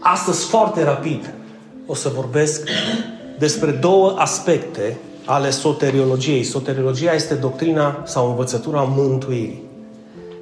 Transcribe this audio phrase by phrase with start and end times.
[0.00, 1.34] Astăzi, foarte rapid,
[1.86, 2.68] o să vorbesc
[3.38, 6.42] despre două aspecte ale soteriologiei.
[6.42, 9.62] Soteriologia este doctrina sau învățătura mântuirii.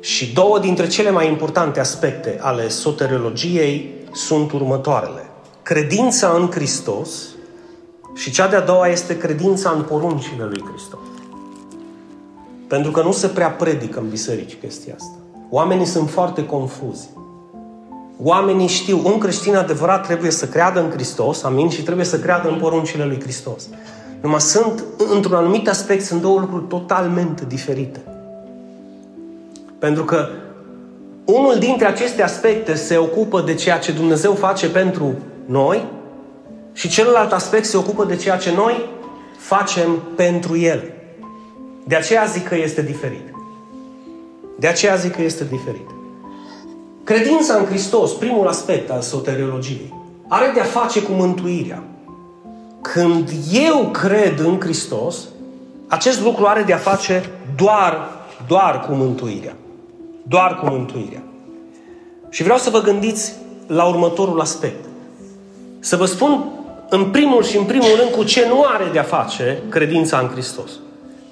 [0.01, 5.31] Și două dintre cele mai importante aspecte ale soteriologiei sunt următoarele.
[5.63, 7.11] Credința în Hristos
[8.15, 11.01] și cea de-a doua este credința în poruncile lui Hristos.
[12.69, 15.17] Pentru că nu se prea predică în biserici chestia asta.
[15.51, 17.09] Oamenii sunt foarte confuzi.
[18.23, 22.49] Oamenii știu, un creștin adevărat trebuie să creadă în Hristos, amin, și trebuie să creadă
[22.49, 23.69] în poruncile lui Hristos.
[24.21, 24.85] Numai sunt,
[25.15, 28.01] într-un anumit aspect, sunt două lucruri totalmente diferite.
[29.79, 30.29] Pentru că
[31.25, 35.15] unul dintre aceste aspecte se ocupă de ceea ce Dumnezeu face pentru
[35.47, 35.85] noi
[36.73, 38.89] și celălalt aspect se ocupă de ceea ce noi
[39.39, 40.93] facem pentru El.
[41.85, 43.35] De aceea zic că este diferit.
[44.59, 45.94] De aceea zic că este diferit.
[47.05, 49.95] Credința în Hristos, primul aspect al soteriologiei,
[50.29, 51.83] are de-a face cu mântuirea.
[52.81, 55.17] Când eu cred în Hristos,
[55.89, 58.09] acest lucru are de-a face doar,
[58.49, 59.57] doar cu mântuirea.
[60.29, 61.23] Doar cu mântuirea.
[62.31, 63.33] Și vreau să vă gândiți
[63.67, 64.85] la următorul aspect.
[65.79, 66.45] Să vă spun
[66.89, 70.71] în primul și în primul rând cu ce nu are de-a face credința în Hristos.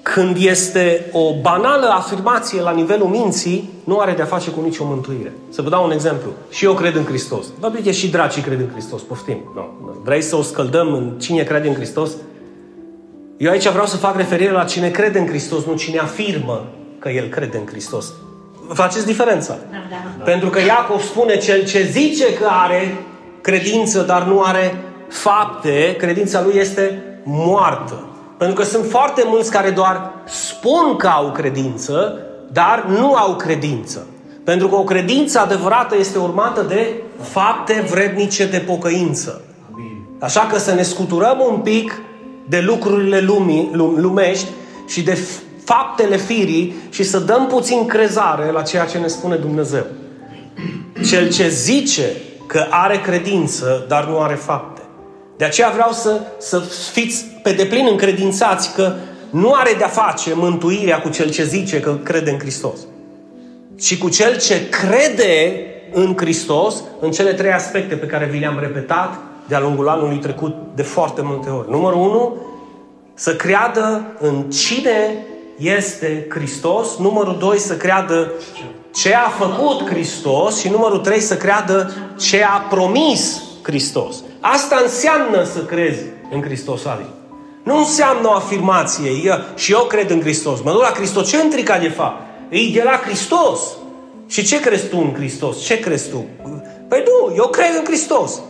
[0.03, 5.33] Când este o banală afirmație la nivelul minții, nu are de-a face cu nicio mântuire.
[5.49, 6.29] Să vă dau un exemplu.
[6.49, 7.45] Și eu cred în Hristos.
[7.59, 9.37] Vă bine, și dracii cred în Hristos, poftim.
[9.55, 9.61] No.
[10.03, 12.11] Vrei să o scăldăm în cine crede în Hristos?
[13.37, 16.65] Eu aici vreau să fac referire la cine crede în Hristos, nu cine afirmă
[16.99, 18.13] că el crede în Hristos.
[18.73, 19.57] Faceți diferența.
[19.71, 20.23] Da, da.
[20.23, 22.97] Pentru că Iacov spune cel ce zice că are
[23.41, 24.75] credință, dar nu are
[25.09, 28.07] fapte, credința lui este moartă.
[28.43, 32.19] Pentru că sunt foarte mulți care doar spun că au credință,
[32.51, 34.07] dar nu au credință.
[34.43, 39.41] Pentru că o credință adevărată este urmată de fapte vrednice de pocăință.
[40.19, 42.01] Așa că să ne scuturăm un pic
[42.49, 44.49] de lucrurile lumii, lumești
[44.87, 45.17] și de
[45.63, 49.85] faptele firii și să dăm puțin crezare la ceea ce ne spune Dumnezeu.
[51.09, 52.11] Cel ce zice
[52.47, 54.72] că are credință, dar nu are fapte.
[55.37, 56.59] De aceea vreau să, să
[56.91, 58.93] fiți pe deplin încredințați că
[59.29, 62.79] nu are de-a face mântuirea cu cel ce zice că crede în Hristos,
[63.79, 68.59] ci cu cel ce crede în Hristos în cele trei aspecte pe care vi le-am
[68.59, 71.69] repetat de-a lungul anului trecut de foarte multe ori.
[71.69, 72.35] Numărul unu,
[73.13, 75.25] să creadă în cine
[75.57, 76.97] este Hristos.
[76.97, 78.31] Numărul doi, să creadă
[78.93, 80.59] ce a făcut Hristos.
[80.59, 84.15] Și numărul trei, să creadă ce a promis Hristos.
[84.45, 87.05] Asta înseamnă să crezi în Hristos, Ali.
[87.63, 89.11] Nu înseamnă o afirmație.
[89.23, 90.61] Eu, și eu cred în Hristos.
[90.61, 92.21] Mă duc la cristocentrica, de fapt.
[92.49, 93.59] E de la Hristos.
[94.27, 95.59] Și ce crezi tu în Hristos?
[95.59, 96.25] Ce crezi tu?
[96.87, 98.41] Păi nu, eu cred în Hristos.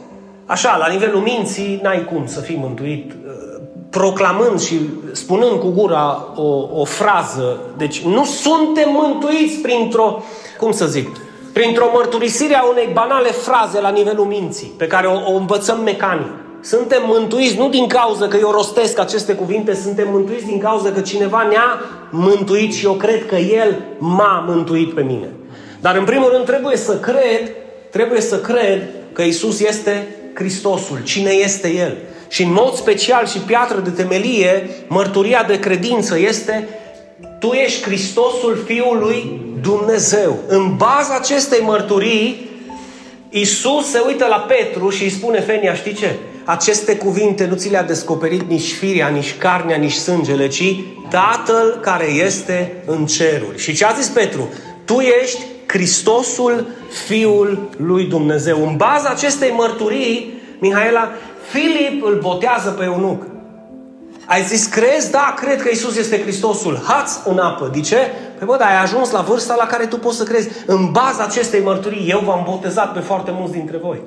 [0.45, 4.79] Așa, la nivelul minții, n-ai cum să fii mântuit uh, proclamând și
[5.11, 7.59] spunând cu gura o, o frază.
[7.77, 10.23] Deci nu suntem mântuiți printr-o,
[10.59, 11.09] cum să zic,
[11.53, 16.31] printr-o mărturisire a unei banale fraze la nivelul minții, pe care o, o învățăm mecanic.
[16.61, 20.99] Suntem mântuiți nu din cauza că eu rostesc aceste cuvinte, suntem mântuiți din cauza că
[20.99, 25.27] cineva ne-a mântuit și eu cred că El m-a mântuit pe mine.
[25.81, 27.51] Dar în primul rând trebuie să cred,
[27.89, 31.03] trebuie să cred că Isus este Hristosul.
[31.03, 31.97] Cine este El?
[32.27, 36.67] Și în mod special și piatră de temelie, mărturia de credință este
[37.39, 40.39] Tu ești Hristosul Fiului Dumnezeu.
[40.47, 42.49] În baza acestei mărturii,
[43.29, 46.15] Isus se uită la Petru și îi spune Fenia, știi ce?
[46.45, 50.75] Aceste cuvinte nu ți le-a descoperit nici firia, nici carnea, nici sângele, ci
[51.09, 53.57] Tatăl care este în ceruri.
[53.57, 54.49] Și ce a zis Petru?
[54.85, 56.67] Tu ești Hristosul
[57.05, 58.67] Fiul lui Dumnezeu.
[58.67, 61.11] În baza acestei mărturii, Mihaela,
[61.51, 63.23] Filip îl botează pe eunuc.
[64.25, 65.11] Ai zis, crezi?
[65.11, 66.81] Da, cred că Isus este Hristosul.
[66.87, 67.69] Hați în apă.
[67.73, 67.97] De ce?
[68.37, 70.49] Păi bă, dar ai ajuns la vârsta la care tu poți să crezi.
[70.65, 74.01] În baza acestei mărturii, eu v-am botezat pe foarte mulți dintre voi.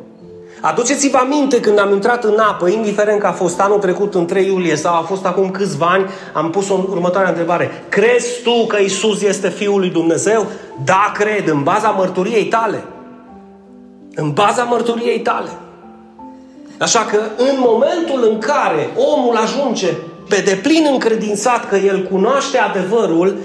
[0.60, 4.46] Aduceți-vă aminte când am intrat în apă, indiferent că a fost anul trecut în 3
[4.46, 7.84] iulie sau a fost acum câțiva ani, am pus o următoare întrebare.
[7.88, 10.46] Crezi tu că Isus este Fiul lui Dumnezeu?
[10.84, 12.84] Da, cred, în baza mărturiei tale.
[14.14, 15.48] În baza mărturiei tale.
[16.78, 19.88] Așa că în momentul în care omul ajunge
[20.28, 23.36] pe deplin încredințat că el cunoaște adevărul,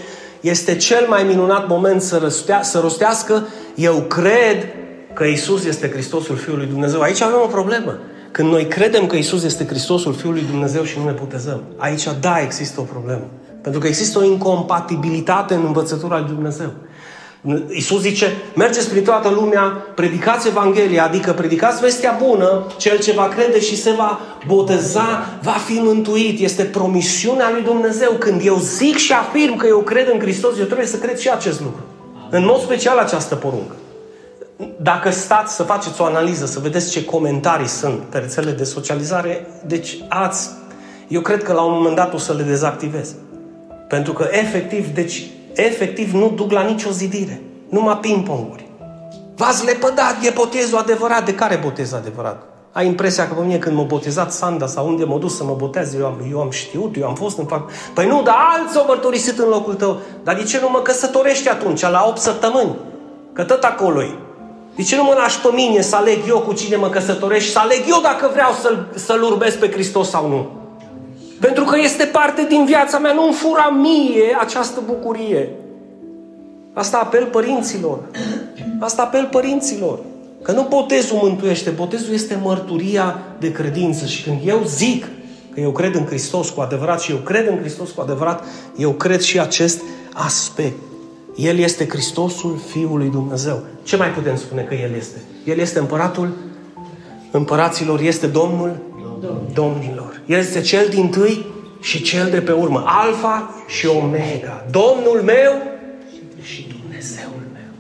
[0.42, 4.68] este cel mai minunat moment să, răstea, să rostească eu cred
[5.14, 7.02] că Isus este Hristosul Fiului Dumnezeu.
[7.02, 8.00] Aici avem o problemă.
[8.32, 12.42] Când noi credem că Isus este Hristosul Fiului Dumnezeu și nu ne putezăm, aici da,
[12.42, 13.30] există o problemă.
[13.62, 16.70] Pentru că există o incompatibilitate în învățătura lui Dumnezeu.
[17.70, 19.62] Iisus zice, mergeți prin toată lumea,
[19.96, 25.56] predicați Evanghelia, adică predicați vestea bună, cel ce va crede și se va boteza, va
[25.66, 26.40] fi mântuit.
[26.40, 28.12] Este promisiunea lui Dumnezeu.
[28.12, 31.30] Când eu zic și afirm că eu cred în Hristos, eu trebuie să cred și
[31.30, 31.82] acest lucru.
[32.30, 33.76] În mod special această poruncă.
[34.82, 39.48] Dacă stați să faceți o analiză, să vedeți ce comentarii sunt pe rețelele de socializare,
[39.66, 40.50] deci ați,
[41.08, 43.14] eu cred că la un moment dat o să le dezactivez.
[43.88, 47.42] Pentru că efectiv, deci efectiv nu duc la nicio zidire.
[47.70, 48.70] Numai ping-ponguri.
[49.36, 51.26] V-ați lepădat, e botezul adevărat.
[51.26, 52.44] De care botez adevărat?
[52.72, 55.56] Ai impresia că pe mine când m-a botezat Sanda sau unde m-a dus să mă
[55.58, 57.70] boteze, eu am, eu am știut, eu am fost în fac.
[57.94, 60.00] Păi nu, dar alții au mărturisit în locul tău.
[60.24, 62.76] Dar de ce nu mă căsătorești atunci, la 8 săptămâni?
[63.34, 64.16] Că tot acolo e.
[64.76, 67.60] De ce nu mă lași pe mine să aleg eu cu cine mă căsătorești, să
[67.60, 70.61] aleg eu dacă vreau să-L, să-L urmez pe Hristos sau nu?
[71.42, 75.50] Pentru că este parte din viața mea, nu-mi fura mie această bucurie.
[76.74, 78.00] Asta apel părinților.
[78.80, 80.00] Asta apel părinților.
[80.42, 84.06] Că nu botezul mântuiește, botezul este mărturia de credință.
[84.06, 85.06] Și când eu zic
[85.54, 88.44] că eu cred în Hristos cu adevărat și eu cred în Hristos cu adevărat,
[88.78, 89.82] eu cred și acest
[90.14, 90.80] aspect.
[91.36, 93.64] El este Hristosul Fiului Dumnezeu.
[93.84, 95.18] Ce mai putem spune că El este?
[95.46, 96.30] El este împăratul
[97.32, 98.78] împăraților, este Domnul
[99.54, 100.22] domnilor.
[100.26, 101.46] El este cel din tâi
[101.82, 102.84] și cel de pe urmă.
[102.86, 104.66] Alfa și Omega.
[104.72, 105.62] Domnul meu
[106.42, 107.72] și Dumnezeul meu.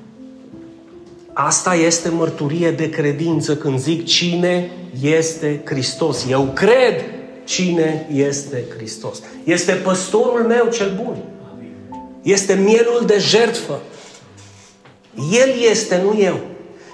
[1.33, 4.71] Asta este mărturie de credință când zic cine
[5.01, 6.25] este Hristos.
[6.29, 7.05] Eu cred
[7.43, 9.21] cine este Hristos.
[9.43, 11.17] Este păstorul meu cel bun.
[12.21, 13.79] Este mielul de jertfă.
[15.31, 16.39] El este, nu eu.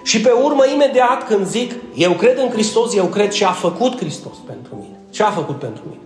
[0.08, 3.98] Și pe urmă, imediat când zic, eu cred în Hristos, eu cred ce a făcut
[3.98, 5.00] Hristos pentru mine.
[5.10, 6.02] Ce a făcut pentru mine?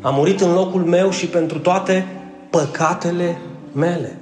[0.00, 2.06] A murit în locul meu și pentru toate
[2.50, 3.40] păcatele
[3.72, 4.20] mele.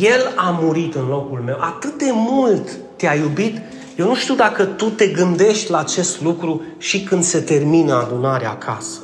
[0.00, 1.56] El a murit în locul meu.
[1.60, 3.60] Atât de mult te-a iubit.
[3.96, 8.50] Eu nu știu dacă tu te gândești la acest lucru și când se termină adunarea
[8.50, 9.00] acasă.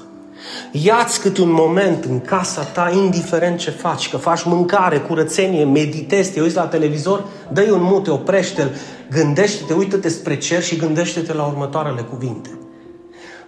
[0.73, 6.32] Ia-ți câte un moment în casa ta, indiferent ce faci, că faci mâncare, curățenie, meditezi,
[6.32, 8.70] te uiți la televizor, dă-i un mute, oprește-l,
[9.11, 12.50] gândește-te, uită-te spre cer și gândește-te la următoarele cuvinte.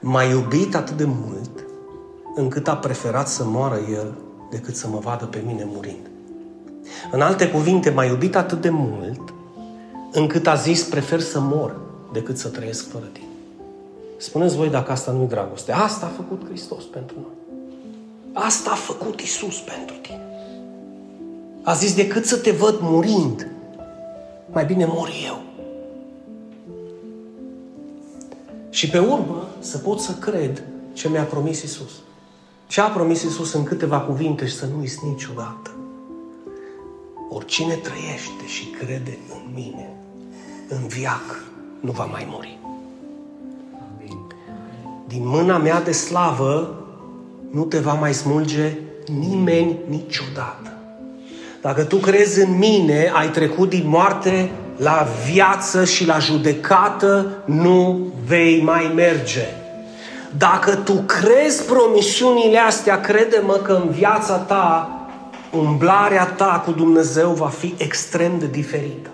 [0.01, 1.51] M-a iubit atât de mult
[2.35, 4.15] încât a preferat să moară el
[4.51, 6.11] decât să mă vadă pe mine murind.
[7.11, 9.35] În alte cuvinte, m-a iubit atât de mult
[10.13, 11.77] încât a zis prefer să mor
[12.13, 13.26] decât să trăiesc fără tine.
[14.17, 15.73] Spuneți voi dacă asta nu e dragoste.
[15.73, 17.61] Asta a făcut Hristos pentru noi.
[18.33, 20.21] Asta a făcut Isus pentru tine.
[21.63, 23.49] A zis, decât să te văd murind,
[24.53, 25.43] mai bine mor eu.
[28.71, 31.91] Și pe urmă să pot să cred ce mi-a promis Isus.
[32.67, 35.71] Ce a promis Isus în câteva cuvinte și să nu uiți niciodată.
[37.31, 39.91] Oricine trăiește și crede în mine,
[40.69, 41.45] în viac,
[41.81, 42.59] nu va mai muri
[45.07, 46.75] din mâna mea de slavă
[47.51, 50.73] nu te va mai smulge nimeni niciodată.
[51.61, 58.07] Dacă tu crezi în mine, ai trecut din moarte la viață și la judecată, nu
[58.27, 59.47] vei mai merge.
[60.37, 64.91] Dacă tu crezi promisiunile astea, crede-mă că în viața ta,
[65.53, 69.11] umblarea ta cu Dumnezeu va fi extrem de diferită.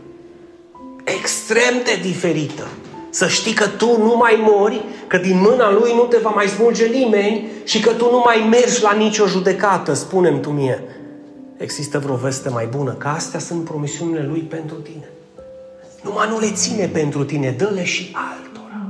[1.04, 2.66] Extrem de diferită.
[3.14, 6.46] Să știi că tu nu mai mori, că din mâna lui nu te va mai
[6.46, 10.84] smulge nimeni și că tu nu mai mergi la nicio judecată, spunem tu mie.
[11.56, 12.92] Există vreo veste mai bună?
[12.92, 15.08] Că astea sunt promisiunile lui pentru tine.
[16.02, 18.86] Numai nu le ține pentru tine, dă-le și altora.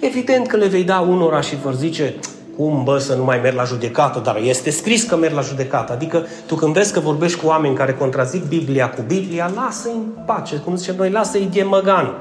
[0.00, 2.14] Evident că le vei da unora și vor zice,
[2.56, 5.92] cum bă să nu mai merg la judecată, dar este scris că merg la judecată.
[5.92, 10.24] Adică tu când vezi că vorbești cu oameni care contrazic Biblia cu Biblia, lasă-i în
[10.26, 12.14] pace, cum zicem noi, lasă-i de măgan.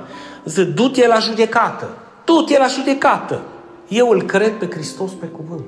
[0.45, 1.89] Zice, du-te la judecată.
[2.25, 3.41] Du-te la judecată.
[3.88, 5.65] Eu îl cred pe Hristos pe cuvânt.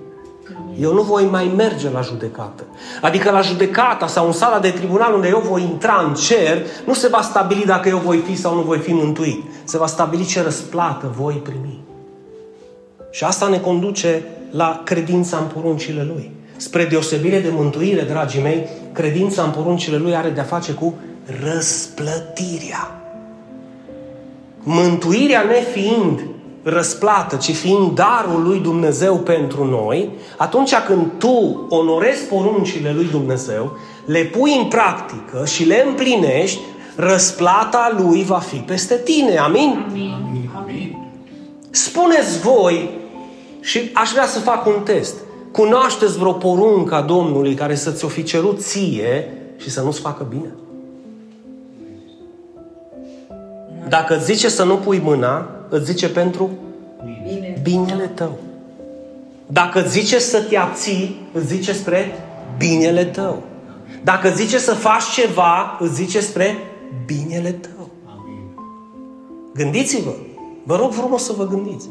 [0.79, 2.63] Eu nu voi mai merge la judecată.
[3.01, 6.93] Adică la judecata sau în sala de tribunal unde eu voi intra în cer, nu
[6.93, 9.43] se va stabili dacă eu voi fi sau nu voi fi mântuit.
[9.63, 11.83] Se va stabili ce răsplată voi primi.
[13.11, 16.31] Și asta ne conduce la credința în poruncile Lui.
[16.55, 20.93] Spre deosebire de mântuire, dragii mei, credința în poruncile Lui are de-a face cu
[21.43, 23.02] răsplătirea.
[24.63, 26.23] Mântuirea nefiind
[26.63, 33.77] răsplată, ci fiind darul lui Dumnezeu pentru noi, atunci când tu onorezi poruncile lui Dumnezeu,
[34.05, 36.59] le pui în practică și le împlinești,
[36.95, 39.37] răsplata lui va fi peste tine.
[39.37, 39.85] Amin?
[39.89, 40.49] Amin.
[40.55, 40.97] Amin.
[41.69, 42.89] Spuneți voi,
[43.61, 45.15] și aș vrea să fac un test,
[45.51, 50.25] cunoașteți vreo poruncă a Domnului care să ți-o fi cerut ție și să nu-ți facă
[50.29, 50.53] bine?
[53.93, 56.49] Dacă îți zice să nu pui mâna, îți zice pentru
[57.03, 57.59] Bine.
[57.61, 58.37] binele tău.
[59.47, 62.11] Dacă îți zice să te abții, îți zice spre
[62.57, 63.43] binele tău.
[64.03, 66.57] Dacă îți zice să faci ceva, îți zice spre
[67.05, 67.89] binele tău.
[69.53, 70.11] Gândiți-vă.
[70.63, 71.89] Vă rog frumos să vă gândiți.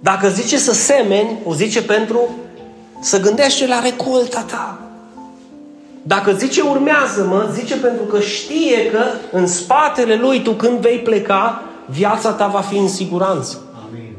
[0.00, 2.20] Dacă zice să semeni, o zice pentru
[3.00, 4.83] să gândește la recolta ta.
[6.06, 11.62] Dacă zice urmează-mă, zice pentru că știe că în spatele lui tu când vei pleca,
[11.90, 13.58] viața ta va fi în siguranță.
[13.88, 14.16] Amin.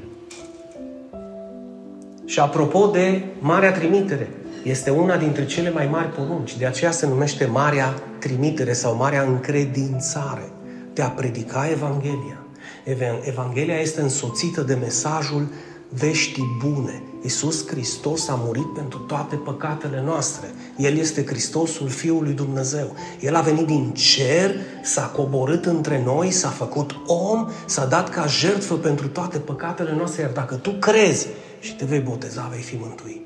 [2.25, 4.29] Și apropo de Marea Trimitere,
[4.63, 9.21] este una dintre cele mai mari porunci, de aceea se numește Marea Trimitere sau Marea
[9.21, 10.49] Încredințare,
[10.93, 12.39] de a predica Evanghelia.
[12.83, 15.47] Evan- Evanghelia este însoțită de mesajul
[15.89, 17.03] veștii bune.
[17.23, 20.53] Iisus Hristos a murit pentru toate păcatele noastre.
[20.77, 22.95] El este Hristosul Fiului Dumnezeu.
[23.19, 28.25] El a venit din cer, s-a coborât între noi, s-a făcut om, s-a dat ca
[28.27, 31.27] jertfă pentru toate păcatele noastre, iar dacă tu crezi
[31.59, 33.23] și te vei boteza, vei fi mântuit.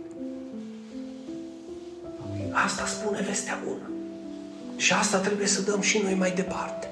[2.65, 3.89] Asta spune vestea bună.
[4.75, 6.89] Și asta trebuie să dăm și noi mai departe.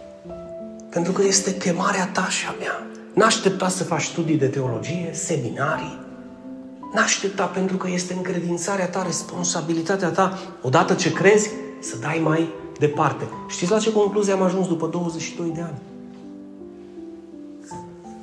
[0.90, 2.88] Pentru că este chemarea ta și a mea.
[3.18, 6.00] N-aștepta să faci studii de teologie, seminarii.
[6.94, 13.24] N-aștepta pentru că este încredințarea ta, responsabilitatea ta, odată ce crezi, să dai mai departe.
[13.50, 15.78] Știți la ce concluzie am ajuns după 22 de ani?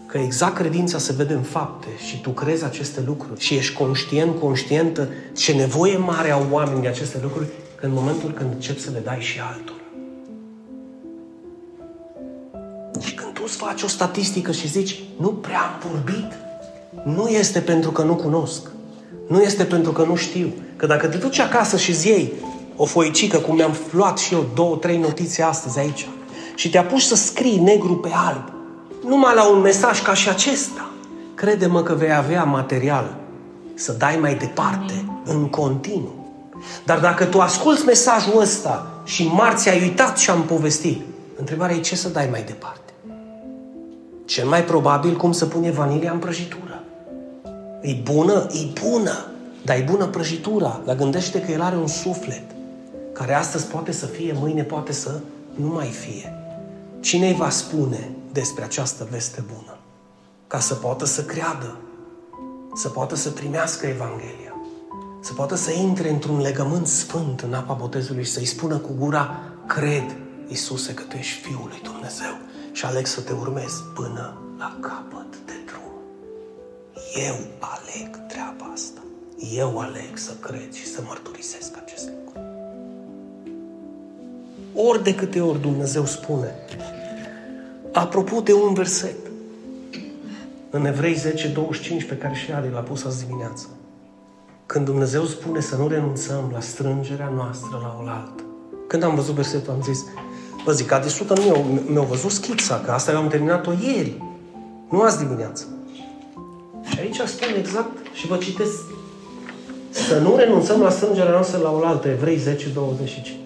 [0.07, 4.41] Că exact credința se vede în fapte și tu crezi aceste lucruri și ești conștient,
[4.41, 8.91] conștientă ce nevoie mare au oamenii de aceste lucruri, că în momentul când începi să
[8.91, 9.79] le dai și altora.
[13.01, 16.33] Și când tu îți faci o statistică și zici, nu prea am vorbit,
[17.05, 18.63] nu este pentru că nu cunosc.
[19.29, 20.53] Nu este pentru că nu știu.
[20.77, 22.33] Că dacă te duci acasă și îți iei
[22.77, 26.09] o foicică, cum mi-am luat și eu două, trei notițe astăzi aici,
[26.55, 28.53] și te apuci să scrii negru pe alb,
[29.05, 30.91] numai la un mesaj ca și acesta,
[31.35, 33.17] crede-mă că vei avea material
[33.75, 36.25] să dai mai departe, în continuu.
[36.85, 41.01] Dar dacă tu asculți mesajul ăsta și marți ai uitat și am povestit,
[41.37, 42.84] întrebarea e ce să dai mai departe.
[44.25, 46.83] Cel mai probabil cum să pune vanilia în prăjitură.
[47.81, 48.47] E bună?
[48.51, 49.27] E bună.
[49.65, 50.81] Dar e bună prăjitura.
[50.85, 52.43] Dar gândește că el are un suflet
[53.15, 55.21] care astăzi poate să fie, mâine poate să
[55.55, 56.35] nu mai fie.
[57.01, 59.79] Cine îi va spune despre această veste bună?
[60.47, 61.77] Ca să poată să creadă,
[62.75, 64.55] să poată să primească Evanghelia,
[65.21, 69.41] să poată să intre într-un legământ sfânt în apa botezului și să-i spună cu gura,
[69.67, 70.17] cred,
[70.49, 72.44] Iisuse, că Tu ești Fiul lui Dumnezeu
[72.75, 75.93] și aleg să Te urmez până la capăt de drum.
[77.29, 79.01] Eu aleg treaba asta.
[79.55, 82.41] Eu aleg să cred și să mărturisesc acest lucru.
[84.75, 86.55] Ori de câte ori Dumnezeu spune,
[87.93, 89.17] apropo de un verset,
[90.71, 93.69] în Evrei 10, 25, pe care și Adi l-a pus azi dimineață,
[94.67, 98.43] când Dumnezeu spune să nu renunțăm la strângerea noastră la oaltă.
[98.87, 100.05] Când am văzut versetul, am zis,
[100.65, 104.23] vă zic, Adi Sută nu mi-a văzut schița, că asta eu am terminat-o ieri,
[104.91, 105.65] nu azi dimineață.
[106.89, 108.81] Și aici spune exact, și vă citesc,
[109.91, 113.37] să nu renunțăm la strângerea noastră la oaltă, Evrei 10, 25.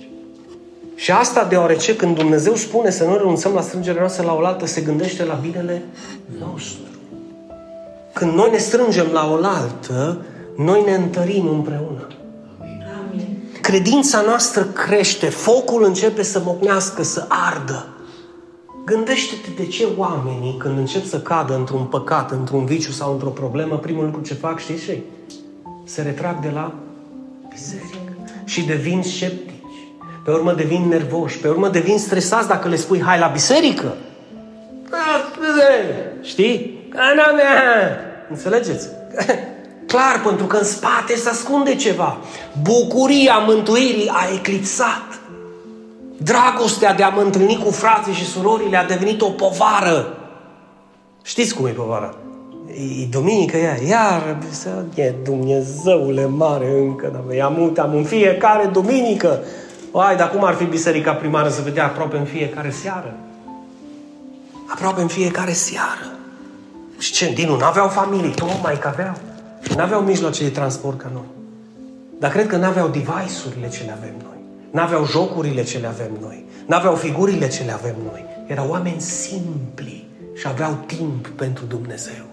[0.95, 4.81] Și asta deoarece când Dumnezeu spune să nu renunțăm la strângerea noastră la oaltă, se
[4.81, 5.83] gândește la binele
[6.39, 6.81] nostru.
[8.13, 10.23] Când noi ne strângem la oaltă,
[10.57, 12.07] noi ne întărim împreună.
[13.69, 13.83] Amin.
[13.83, 17.87] Credința noastră crește, focul începe să mocnească, să ardă.
[18.85, 23.79] Gândește-te de ce oamenii, când încep să cadă într-un păcat, într-un viciu sau într-o problemă,
[23.79, 24.99] primul lucru ce fac, știți ce?
[25.85, 26.75] Se retrag de la
[27.49, 27.99] biserică
[28.45, 29.55] și devin sceptici.
[30.25, 33.95] Pe urmă devin nervoși, pe urmă devin stresați dacă le spui hai la biserică.
[36.23, 36.87] Știi?
[36.89, 38.01] Că n mea.
[38.31, 38.89] Înțelegeți?
[39.89, 42.17] Clar, pentru că în spate se ascunde ceva.
[42.63, 45.21] Bucuria mântuirii a eclipsat.
[46.17, 50.17] Dragostea de a mă întâlni cu frații și surorile a devenit o povară.
[51.23, 52.15] Știți cum e povara?
[53.03, 54.37] E duminică ea, iar,
[54.95, 59.41] e Dumnezeule mare încă, dar i-am, am în fiecare duminică.
[59.93, 63.15] Ai, dar cum ar fi biserica primară să vedea aproape în fiecare seară?
[64.67, 66.13] Aproape în fiecare seară.
[66.99, 69.15] Și ce, din nu aveau familii, tocmai că aveau.
[69.77, 71.27] N-aveau mijloace de transport ca noi.
[72.19, 74.39] Dar cred că n-aveau device-urile ce le avem noi.
[74.71, 76.45] N-aveau jocurile ce le avem noi.
[76.67, 78.25] N-aveau figurile ce le avem noi.
[78.47, 82.25] Erau oameni simpli și aveau timp pentru Dumnezeu.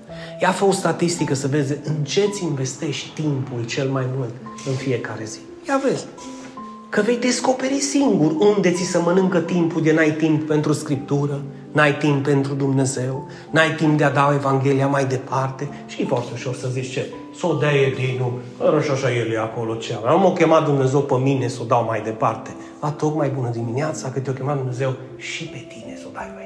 [0.42, 4.34] Ia fă o statistică să vezi în ce ți investești timpul cel mai mult
[4.68, 5.40] în fiecare zi.
[5.68, 6.06] Ia vezi.
[6.96, 11.98] Că vei descoperi singur unde ți se mănâncă timpul de n-ai timp pentru Scriptură, n-ai
[11.98, 16.56] timp pentru Dumnezeu, n-ai timp de a da Evanghelia mai departe și e foarte ușor
[16.56, 17.06] să zici ce,
[17.40, 18.40] să o dea Edinu,
[18.84, 20.08] și așa el e acolo ce am.
[20.08, 22.56] Am o chemat Dumnezeu pe mine să o dau mai departe.
[22.80, 26.34] A, tocmai bună dimineața că te-o chemat Dumnezeu și pe tine să o dai mai
[26.34, 26.36] departe.
[26.36, 26.45] Amin.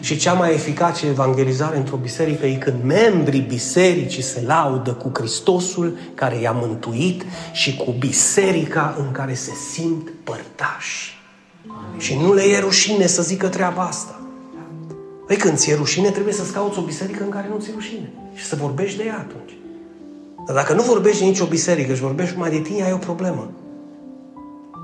[0.00, 5.98] Și cea mai eficace evangelizare într-o biserică e când membrii bisericii se laudă cu Hristosul
[6.14, 11.18] care i-a mântuit și cu biserica în care se simt părtași.
[11.66, 12.00] Amin.
[12.00, 14.20] Și nu le e rușine să zică treaba asta.
[15.26, 18.12] Păi când ți-e rușine, trebuie să-ți cauți o biserică în care nu ți-e rușine.
[18.34, 19.56] Și să vorbești de ea atunci.
[20.46, 23.50] Dar dacă nu vorbești de nicio biserică și vorbești numai de tine, ai o problemă.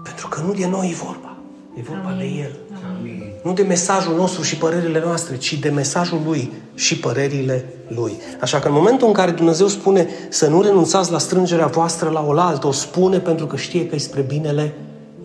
[0.05, 1.37] Pentru că nu de noi e vorba.
[1.75, 2.19] E vorba Amin.
[2.19, 2.53] de El.
[2.99, 3.33] Amin.
[3.43, 8.13] Nu de mesajul nostru și părerile noastre, ci de mesajul Lui și părerile Lui.
[8.41, 12.25] Așa că în momentul în care Dumnezeu spune să nu renunțați la strângerea voastră la
[12.27, 14.75] oaltă, o spune pentru că știe că e spre binele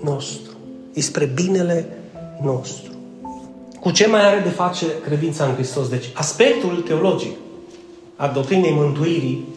[0.04, 0.52] nostru.
[0.94, 1.88] E spre binele
[2.44, 2.92] nostru.
[3.80, 5.90] Cu ce mai are de face credința în Hristos?
[5.90, 7.32] Deci, aspectul teologic
[8.16, 9.48] a doctrinei mântuirii,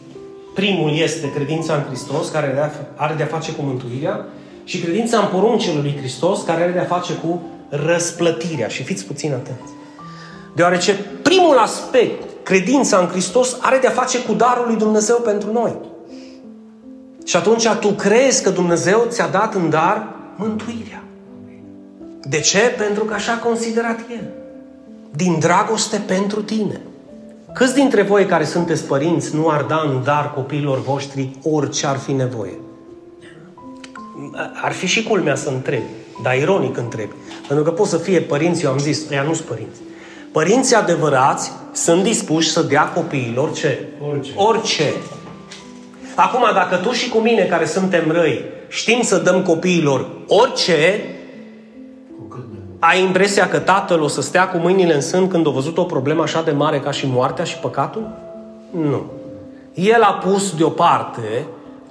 [0.54, 4.26] primul este credința în Hristos, care are de-a face cu mântuirea,
[4.64, 7.42] și credința în poruncile lui Hristos, care are de-a face cu
[7.87, 8.69] răsplătirea.
[8.69, 9.73] Și fiți puțin atenți.
[10.55, 15.76] Deoarece primul aspect, credința în Hristos, are de-a face cu darul lui Dumnezeu pentru noi.
[17.25, 21.02] Și atunci tu crezi că Dumnezeu ți-a dat în dar mântuirea.
[22.23, 22.59] De ce?
[22.59, 24.29] Pentru că așa a considerat El.
[25.11, 26.81] Din dragoste pentru tine.
[27.55, 31.97] Câți dintre voi care sunteți părinți nu ar da în dar copiilor voștri orice ar
[31.97, 32.59] fi nevoie?
[34.62, 35.91] Ar fi și culmea să întrebi,
[36.23, 37.12] dar ironic întrebi.
[37.47, 39.81] Pentru că pot să fie părinți, eu am zis, ăia nu sunt părinți.
[40.33, 43.88] Părinții adevărați sunt dispuși să dea copiilor ce?
[44.11, 44.33] Orice.
[44.37, 44.92] Orice.
[46.14, 51.04] Acum, dacă tu și cu mine, care suntem răi, știm să dăm copiilor orice,
[52.78, 55.85] ai impresia că tatăl o să stea cu mâinile în sân când a văzut o
[55.85, 58.09] problemă așa de mare ca și moartea și păcatul?
[58.71, 59.02] Nu.
[59.75, 61.47] El a pus deoparte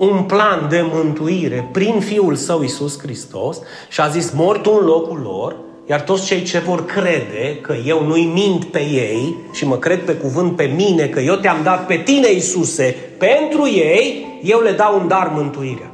[0.10, 3.58] un plan de mântuire prin Fiul Său Isus Hristos
[3.90, 5.56] și a zis, mor tu în locul lor,
[5.90, 10.04] iar toți cei ce vor crede că eu nu-i mint pe ei și mă cred
[10.04, 14.72] pe cuvânt pe mine, că eu te-am dat pe tine, Isuse, pentru ei, eu le
[14.72, 15.92] dau un dar mântuirea.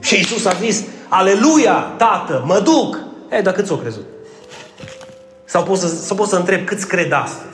[0.00, 2.98] Și Isus a zis, Aleluia, Tată, mă duc!
[3.30, 4.06] E, dar cât s-o crezut?
[5.44, 7.49] Sau poți să, sau poți să întreb câți cred astăzi?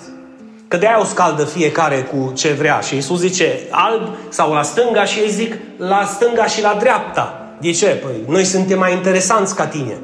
[0.68, 2.80] Că de-aia o scaldă fiecare cu ce vrea.
[2.80, 7.40] Și Iisus zice alb sau la stânga și ei zic la stânga și la dreapta.
[7.60, 7.86] De ce?
[7.86, 9.98] Păi noi suntem mai interesanți ca tine.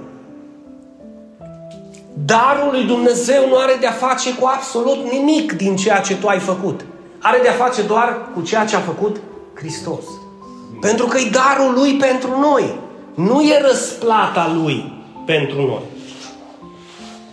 [2.25, 6.39] Darul lui Dumnezeu nu are de-a face cu absolut nimic din ceea ce tu ai
[6.39, 6.85] făcut.
[7.21, 9.17] Are de-a face doar cu ceea ce a făcut
[9.55, 10.05] Hristos.
[10.81, 12.75] Pentru că e darul lui pentru noi.
[13.15, 15.83] Nu e răsplata lui pentru noi.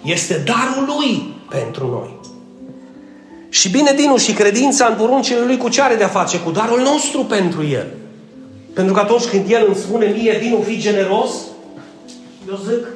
[0.04, 2.19] Este darul lui pentru noi.
[3.50, 6.40] Și bine, Dinu, și credința în poruncile lui cu ce are de-a face?
[6.40, 7.88] Cu darul nostru pentru el.
[8.74, 11.30] Pentru că atunci când el îmi spune mie, Dinu, fii generos,
[12.48, 12.88] eu zic,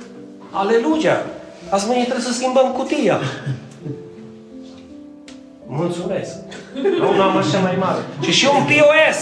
[0.52, 1.26] aleluia,
[1.70, 3.20] azi mâine trebuie să schimbăm cutia.
[5.68, 6.32] Mulțumesc.
[7.00, 8.00] Nu am așa mai mare.
[8.22, 9.20] Și și un POS.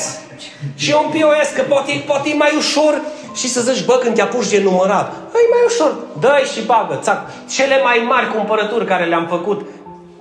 [0.76, 3.02] Și un POS, că poate, poate e mai ușor
[3.36, 7.00] și să zici, bă, când te apuci de numărat, e mai ușor, dă și bagă,
[7.02, 7.20] țac.
[7.50, 9.66] Cele mai mari cumpărături care le-am făcut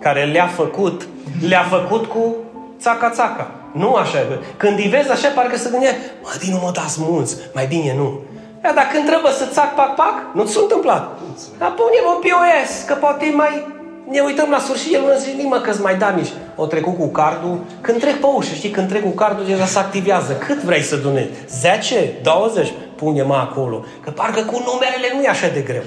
[0.00, 1.08] care le-a făcut,
[1.48, 2.34] le-a făcut cu
[2.80, 3.50] țaca-țaca.
[3.72, 4.18] Nu așa.
[4.56, 7.94] Când îi vezi așa, parcă se gândește, mă, din nu mă dați mulți, mai bine
[7.96, 8.20] nu.
[8.64, 11.18] Ia, dar când trebuie să țac, pac, pac, nu ți s-a întâmplat.
[11.58, 13.78] Dar punem un POS, că poate mai...
[14.08, 16.32] Ne uităm la sfârșit, el nu zice mă, că mai da nici.
[16.56, 17.58] O trecut cu cardul.
[17.80, 20.32] Când trec pe ușă, știi, când trec cu cardul, deja se activează.
[20.32, 21.28] Cât vrei să donezi?
[21.48, 22.12] 10?
[22.22, 22.72] 20?
[22.96, 23.84] Pune-mă acolo.
[24.04, 25.82] Că parcă cu numerele nu e așa de greu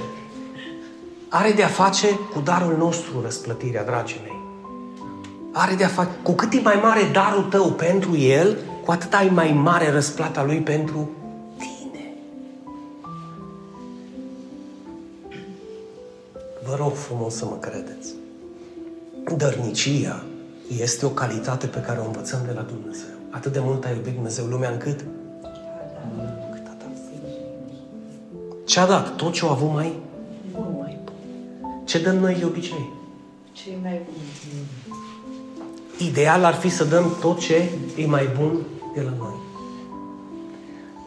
[1.34, 4.42] are de-a face cu darul nostru răsplătirea, dragii mei.
[5.52, 6.10] Are de-a face...
[6.24, 10.44] Cu cât e mai mare darul tău pentru El, cu atât ai mai mare răsplata
[10.44, 11.10] Lui pentru
[11.58, 12.14] tine.
[16.68, 18.14] Vă rog frumos să mă credeți.
[19.38, 20.24] Dărnicia
[20.80, 23.16] este o calitate pe care o învățăm de la Dumnezeu.
[23.30, 25.06] Atât de mult a iubit Dumnezeu lumea încât
[26.52, 26.98] cât a dat.
[28.66, 29.16] Ce-a dat?
[29.16, 30.02] Tot ce a avut mai
[31.84, 32.90] ce dăm noi de obicei?
[33.52, 34.96] Ce mai bun.
[35.98, 38.58] Ideal ar fi să dăm tot ce e mai bun
[38.94, 39.34] de la noi.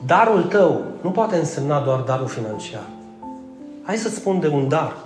[0.07, 2.89] Darul tău nu poate însemna doar darul financiar.
[3.83, 4.97] Hai să-ți spun de un dar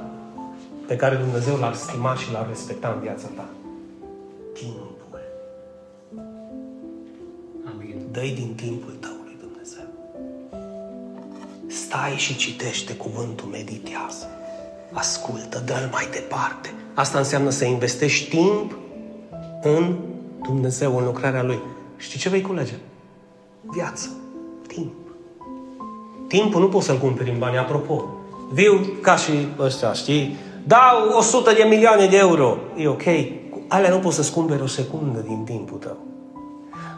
[0.87, 3.48] pe care Dumnezeu l-ar stima și l-ar respecta în viața ta.
[4.54, 4.88] Timpul.
[7.74, 7.96] Amin.
[8.11, 9.87] dă din timpul tău lui Dumnezeu.
[11.66, 14.39] stai și citește cuvântul, meditează.
[14.92, 16.72] Ascultă, dă-l mai departe.
[16.94, 18.76] Asta înseamnă să investești timp
[19.62, 19.96] în
[20.42, 21.61] Dumnezeu, în lucrarea Lui.
[21.96, 22.74] Știi ce vei culege?
[23.62, 24.09] Viață.
[24.66, 24.92] Timp.
[26.29, 27.59] Timpul nu poți să-l cumperi în bani.
[27.59, 28.05] Apropo,
[28.53, 30.37] viu ca și ăștia, știi?
[30.66, 32.57] Dau 100 de milioane de euro.
[32.76, 33.03] E ok.
[33.68, 35.96] Alea nu poți să-ți cumperi o secundă din timpul tău.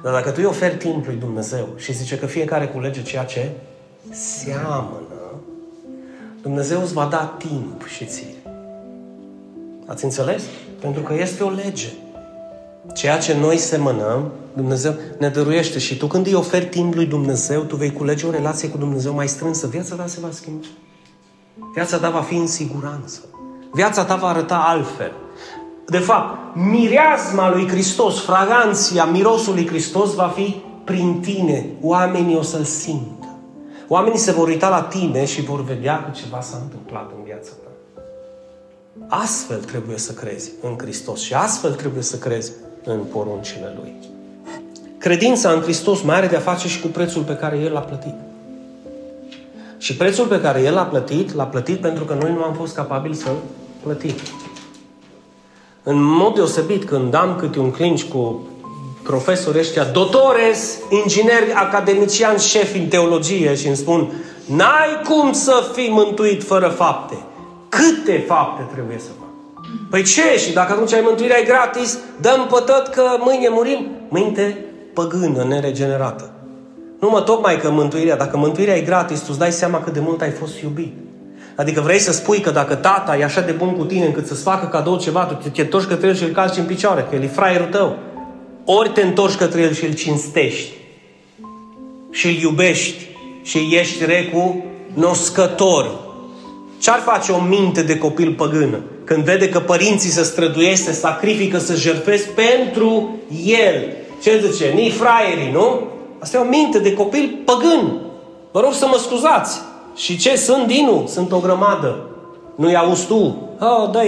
[0.03, 3.51] Dar dacă tu îi oferi timp lui Dumnezeu și zice că fiecare culege ceea ce
[4.11, 5.12] seamănă,
[6.43, 8.35] Dumnezeu îți va da timp și ție.
[9.87, 10.43] Ați înțeles?
[10.81, 11.89] Pentru că este o lege.
[12.95, 17.63] Ceea ce noi semănăm, Dumnezeu ne dăruiește și tu când îi oferi timp lui Dumnezeu,
[17.63, 19.67] tu vei culege o relație cu Dumnezeu mai strânsă.
[19.67, 20.67] Viața ta se va schimba.
[21.75, 23.21] Viața ta va fi în siguranță.
[23.73, 25.13] Viața ta va arăta altfel.
[25.87, 31.67] De fapt, mireazma lui Hristos, fraganția, mirosul lui Hristos va fi prin tine.
[31.81, 33.22] Oamenii o să-l simtă.
[33.93, 37.51] Oamenii se vor uita la tine și vor vedea că ceva s-a întâmplat în viața
[37.63, 37.71] ta.
[39.09, 42.53] Astfel trebuie să crezi în Hristos și astfel trebuie să crezi
[42.85, 43.95] în poruncile Lui.
[44.99, 48.15] Credința în Hristos mai are de-a face și cu prețul pe care El l-a plătit.
[49.79, 52.75] Și prețul pe care El l-a plătit, l-a plătit pentru că noi nu am fost
[52.75, 53.37] capabili să-L
[53.83, 54.15] plătim.
[55.83, 58.47] În mod deosebit, când am câte un clinci cu
[59.03, 64.13] profesori ăștia, doctores, ingineri, academiciani, șefi în teologie și îmi spun
[64.47, 67.15] N-ai cum să fii mântuit fără fapte.
[67.69, 69.29] Câte fapte trebuie să fac?
[69.91, 70.39] Păi ce?
[70.39, 73.91] Și dacă atunci ai mântuirea e gratis, dăm pătăt că mâine murim?
[74.09, 76.31] Minte păgână, neregenerată.
[77.01, 80.01] Nu mă tocmai că mântuirea, dacă mântuirea e gratis, tu îți dai seama cât de
[80.01, 80.93] mult ai fost iubit.
[81.57, 84.43] Adică vrei să spui că dacă tata e așa de bun cu tine încât să-ți
[84.43, 87.23] facă cadou ceva, tu te întorci către el și îl calci în picioare, că el
[87.23, 87.99] e fraierul tău.
[88.65, 90.73] Ori te întorci către el și îl cinstești
[92.11, 93.07] și îl iubești
[93.43, 96.01] și ești recunoscător.
[96.79, 101.59] Ce-ar face o minte de copil păgână când vede că părinții se străduiesc, se sacrifică,
[101.59, 103.97] se jertfesc pentru el?
[104.23, 104.73] Ce zice?
[104.75, 105.81] Ni fraierii, nu?
[106.19, 108.01] Asta e o minte de copil păgân.
[108.51, 109.61] Vă rog să mă scuzați.
[109.97, 111.05] Și ce sunt dinu?
[111.07, 112.07] Sunt o grămadă.
[112.55, 113.49] Nu-i auzi tu?
[113.61, 114.03] Oh, dă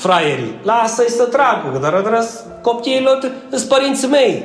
[0.00, 0.54] fraierii.
[0.62, 4.44] Lasă-i să tragă, dar răs copiilor sunt părinții mei.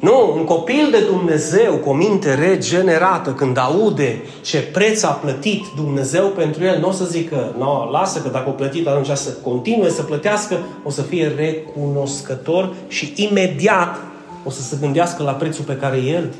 [0.00, 5.64] Nu, un copil de Dumnezeu cu o minte regenerată, când aude ce preț a plătit
[5.76, 9.30] Dumnezeu pentru el, nu o să zică, no, lasă că dacă o plătit, atunci să
[9.42, 13.96] continue să plătească, o să fie recunoscător și imediat
[14.44, 16.34] o să se gândească la prețul pe care el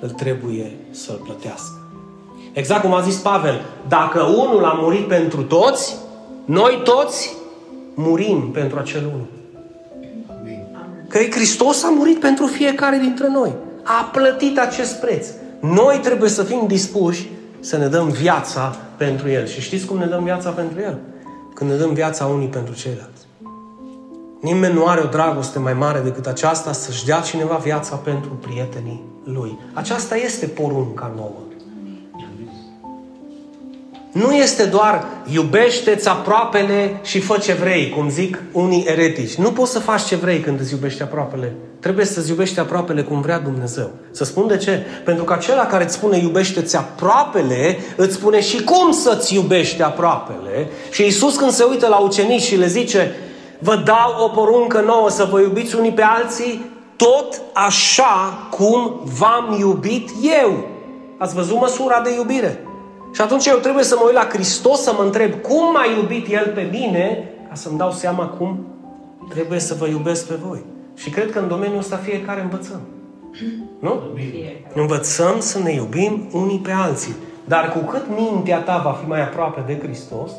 [0.00, 1.76] îl trebuie să-l plătească.
[2.52, 5.96] Exact cum a zis Pavel, dacă unul a murit pentru toți,
[6.44, 7.36] noi toți
[7.94, 9.26] murim pentru acel unul.
[11.08, 13.52] Că Hristos a murit pentru fiecare dintre noi.
[13.82, 15.26] A plătit acest preț.
[15.60, 19.46] Noi trebuie să fim dispuși să ne dăm viața pentru El.
[19.46, 20.98] Și știți cum ne dăm viața pentru El?
[21.54, 23.26] Când ne dăm viața unii pentru ceilalți.
[24.40, 29.02] Nimeni nu are o dragoste mai mare decât aceasta să-și dea cineva viața pentru prietenii
[29.24, 29.58] lui.
[29.72, 31.38] Aceasta este porunca nouă.
[34.12, 39.34] Nu este doar iubește-ți aproapele și fă ce vrei, cum zic unii eretici.
[39.34, 41.54] Nu poți să faci ce vrei când îți iubești aproapele.
[41.80, 43.90] Trebuie să-ți iubești aproapele cum vrea Dumnezeu.
[44.10, 44.86] Să spun de ce?
[45.04, 50.68] Pentru că acela care îți spune iubește-ți aproapele, îți spune și cum să-ți iubești aproapele.
[50.90, 53.14] Și Iisus când se uită la ucenici și le zice,
[53.58, 56.64] vă dau o poruncă nouă să vă iubiți unii pe alții,
[56.96, 60.10] tot așa cum v-am iubit
[60.42, 60.68] eu.
[61.18, 62.66] Ați văzut măsura de iubire?
[63.12, 66.32] Și atunci eu trebuie să mă uit la Hristos să mă întreb cum m-a iubit
[66.32, 68.66] El pe mine ca să-mi dau seama cum
[69.28, 70.64] trebuie să vă iubesc pe voi.
[70.94, 72.80] Și cred că în domeniul ăsta fiecare învățăm.
[73.78, 74.00] Nu?
[74.74, 77.14] Învățăm să ne iubim unii pe alții.
[77.44, 80.30] Dar cu cât mintea ta va fi mai aproape de Hristos,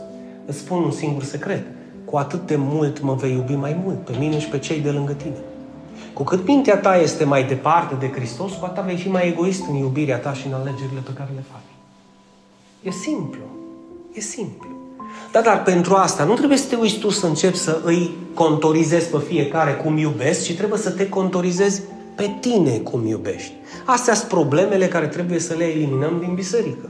[0.46, 1.66] îți spun un singur secret.
[2.06, 4.90] Cu atât de mult mă vei iubi mai mult pe mine și pe cei de
[4.90, 5.38] lângă tine.
[6.14, 9.68] Cu cât mintea ta este mai departe de Hristos, cu atât vei fi mai egoist
[9.70, 11.73] în iubirea ta și în alegerile pe care le faci.
[12.84, 13.42] E simplu.
[14.14, 14.68] E simplu.
[15.32, 19.10] Da, dar pentru asta nu trebuie să te uiți tu să începi să îi contorizezi
[19.10, 21.82] pe fiecare cum iubesc, ci trebuie să te contorizezi
[22.16, 23.54] pe tine cum iubești.
[23.86, 26.90] Astea sunt problemele care trebuie să le eliminăm din biserică.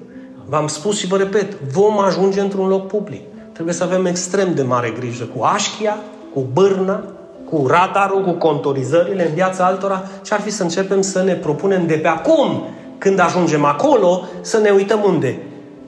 [0.49, 3.21] V-am spus și vă repet, vom ajunge într-un loc public.
[3.51, 5.97] Trebuie să avem extrem de mare grijă cu așchia,
[6.33, 7.03] cu bârna,
[7.49, 11.87] cu radarul, cu contorizările în viața altora și ar fi să începem să ne propunem
[11.87, 12.63] de pe acum,
[12.97, 15.37] când ajungem acolo, să ne uităm unde?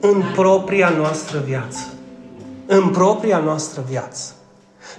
[0.00, 1.78] În propria noastră viață.
[2.66, 4.30] În propria noastră viață.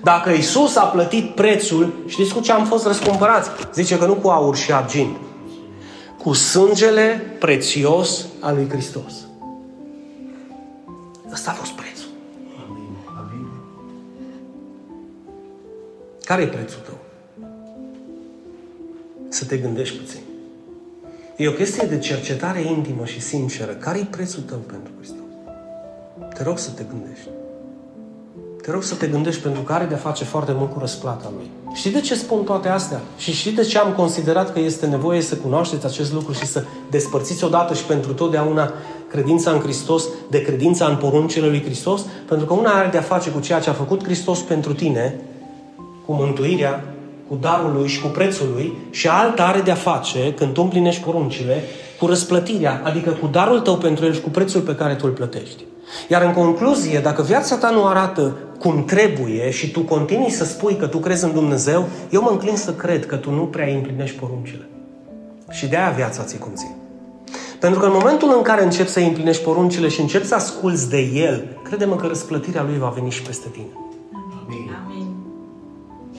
[0.04, 3.50] Dacă Isus a plătit prețul, știți cu ce am fost răscumpărați?
[3.74, 5.16] Zice că nu cu aur și argint.
[6.18, 9.14] cu sângele prețios al lui Hristos.
[11.32, 12.10] Ăsta a fost prețul.
[12.68, 12.90] Amin.
[13.18, 13.48] Amin.
[16.24, 16.98] Care e prețul tău?
[19.30, 20.22] Să te gândești puțin.
[21.40, 23.72] E o chestie de cercetare intimă și sinceră.
[23.72, 25.18] Care e prețul tău pentru Hristos?
[26.34, 27.30] Te rog să te gândești.
[28.62, 31.50] Te rog să te gândești pentru că are de-a face foarte mult cu răsplata Lui.
[31.74, 33.02] Știi de ce spun toate astea?
[33.18, 36.64] Și știi de ce am considerat că este nevoie să cunoașteți acest lucru și să
[36.90, 38.74] despărțiți odată și pentru totdeauna
[39.10, 42.06] credința în Hristos de credința în poruncile lui Hristos?
[42.28, 45.20] Pentru că una are de-a face cu ceea ce a făcut Hristos pentru tine,
[46.06, 46.97] cu mântuirea,
[47.28, 51.04] cu darul lui și cu prețul lui și alta are de-a face, când tu împlinești
[51.04, 51.64] poruncile,
[52.00, 55.12] cu răsplătirea, adică cu darul tău pentru el și cu prețul pe care tu îl
[55.12, 55.64] plătești.
[56.10, 60.76] Iar în concluzie, dacă viața ta nu arată cum trebuie și tu continui să spui
[60.76, 64.18] că tu crezi în Dumnezeu, eu mă înclin să cred că tu nu prea împlinești
[64.18, 64.68] poruncile.
[65.52, 66.76] Și de aia viața ți cum ții.
[67.60, 71.00] Pentru că în momentul în care începi să împlinești poruncile și începi să asculți de
[71.00, 73.87] El, crede-mă că răsplătirea Lui va veni și peste tine.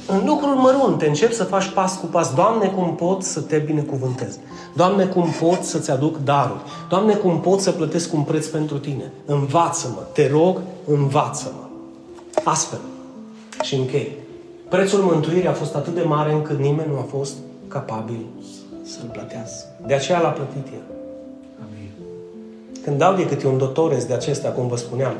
[0.09, 0.21] Amin.
[0.21, 0.21] Amin.
[0.21, 2.35] În lucruri mărunte începi să faci pas cu pas.
[2.35, 4.39] Doamne, cum pot să te binecuvântez?
[4.73, 6.61] Doamne, cum pot să-ți aduc daruri?
[6.89, 9.13] Doamne, cum pot să plătesc un preț pentru tine?
[9.25, 11.63] Învață-mă, te rog, învață-mă.
[12.45, 12.81] Astfel,
[13.63, 14.17] și închei.
[14.69, 17.35] Prețul mântuirii a fost atât de mare încât nimeni nu a fost
[17.69, 18.27] capabil
[18.83, 19.67] să-l plătească.
[19.87, 20.83] De aceea l-a plătit el.
[21.59, 21.91] Amin.
[22.83, 25.15] Când dau de câte un doctorez de acesta, cum vă spuneam,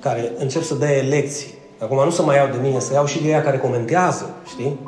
[0.00, 3.22] care încep să dea lecții, acum nu să mai iau de mine, să iau și
[3.22, 4.78] de ea care comentează, știi?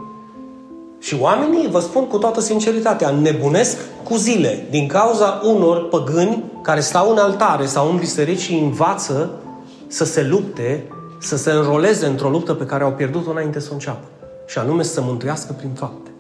[0.99, 6.81] Și oamenii, vă spun cu toată sinceritatea, nebunesc cu zile din cauza unor păgâni care
[6.81, 9.31] stau în altare sau în biserici și învață
[9.87, 10.85] să se lupte,
[11.21, 14.05] să se înroleze într-o luptă pe care au pierdut-o înainte să o înceapă.
[14.47, 16.11] Și anume să se mântuiască prin fapte.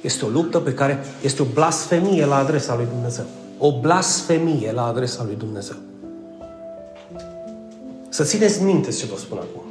[0.00, 3.24] Este o luptă pe care este o blasfemie la adresa lui Dumnezeu.
[3.58, 5.76] O blasfemie la adresa lui Dumnezeu.
[8.08, 9.67] Să țineți minte ce vă spun acum.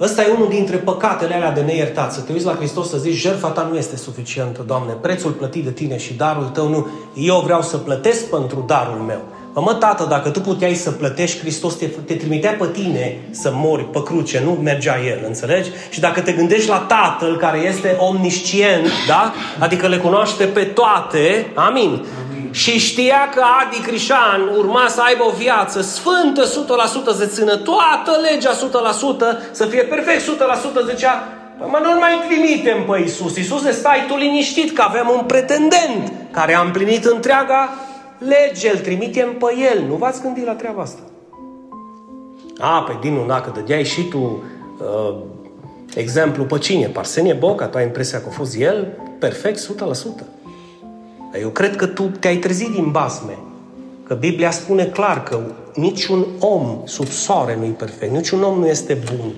[0.00, 2.12] Ăsta e unul dintre păcatele alea de neiertat.
[2.12, 5.64] Să te uiți la Hristos să zici, jertfa ta nu este suficientă, Doamne, prețul plătit
[5.64, 6.86] de tine și darul tău nu.
[7.14, 9.20] Eu vreau să plătesc pentru darul meu.
[9.54, 13.50] Mă, mă, tată, dacă tu puteai să plătești, Hristos te, te trimitea pe tine să
[13.54, 15.70] mori pe cruce, nu mergea El, înțelegi?
[15.90, 19.32] Și dacă te gândești la Tatăl care este omniscient, da?
[19.58, 22.04] Adică le cunoaște pe toate, amin?
[22.50, 22.62] Amin.
[22.62, 26.46] Și știa că Adi Crișan urma să aibă o viață sfântă 100%
[27.16, 32.84] să țină toată legea 100%, să fie perfect 100%, zicea, Păi mă, nu mai trimitem
[32.84, 33.36] pe Iisus.
[33.36, 37.68] Iisus, stai tu liniștit că avem un pretendent care a împlinit întreaga
[38.18, 39.84] lege, îl trimitem pe el.
[39.88, 41.00] Nu v-ați gândit la treaba asta?
[42.58, 45.16] A, pe Dinu, dacă dădeai și tu uh,
[45.94, 46.86] exemplu pe cine?
[46.86, 48.86] Parsenie Boca, tu ai impresia că a fost el?
[49.18, 50.24] Perfect, 100%.
[51.38, 53.38] Eu cred că tu te-ai trezit din basme.
[54.06, 55.40] Că Biblia spune clar că
[55.74, 58.12] niciun om sub soare nu-i perfect.
[58.12, 59.32] Niciun om nu este bun.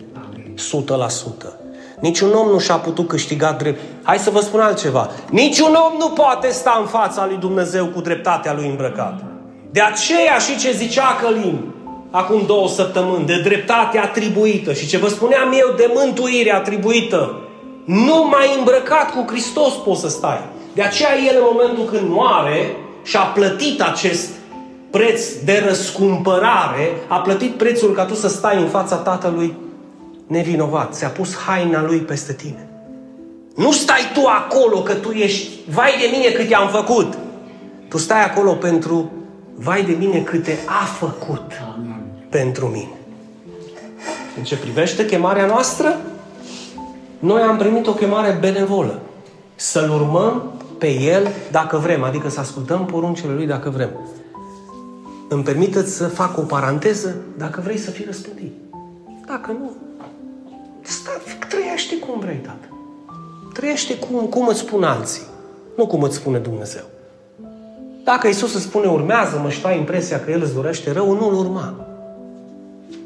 [1.46, 1.62] 100%.
[2.00, 3.80] Niciun om nu și-a putut câștiga drept.
[4.02, 5.10] Hai să vă spun altceva.
[5.30, 9.24] Niciun om nu poate sta în fața lui Dumnezeu cu dreptatea lui îmbrăcată.
[9.70, 11.74] De aceea și ce zicea Călim
[12.10, 17.40] acum două săptămâni, de dreptate atribuită și ce vă spuneam eu de mântuire atribuită,
[17.84, 20.40] nu mai îmbrăcat cu Hristos poți să stai.
[20.74, 24.28] De aceea el în momentul când moare și a plătit acest
[24.90, 29.54] preț de răscumpărare, a plătit prețul ca tu să stai în fața Tatălui
[30.26, 30.94] nevinovat.
[30.94, 32.68] Ți-a pus haina lui peste tine.
[33.56, 37.18] Nu stai tu acolo că tu ești, vai de mine cât i-am făcut.
[37.88, 39.10] Tu stai acolo pentru,
[39.54, 42.02] vai de mine câte a făcut Amin.
[42.28, 42.96] pentru mine.
[44.36, 46.00] În ce privește chemarea noastră,
[47.18, 49.00] noi am primit o chemare benevolă.
[49.54, 50.52] Să-L urmăm
[50.82, 53.90] pe El dacă vrem, adică să ascultăm poruncile Lui dacă vrem.
[55.28, 58.52] Îmi permiteți să fac o paranteză dacă vrei să fii răspătit.
[59.26, 59.70] Dacă nu,
[60.80, 61.14] stai,
[61.48, 62.68] trăiește cum vrei, tată.
[63.52, 65.22] Trăiește cum, cum îți spun alții,
[65.76, 66.84] nu cum îți spune Dumnezeu.
[68.04, 71.34] Dacă Isus îți spune urmează-mă și tu ai impresia că El îți dorește rău, nu-L
[71.34, 71.74] urma.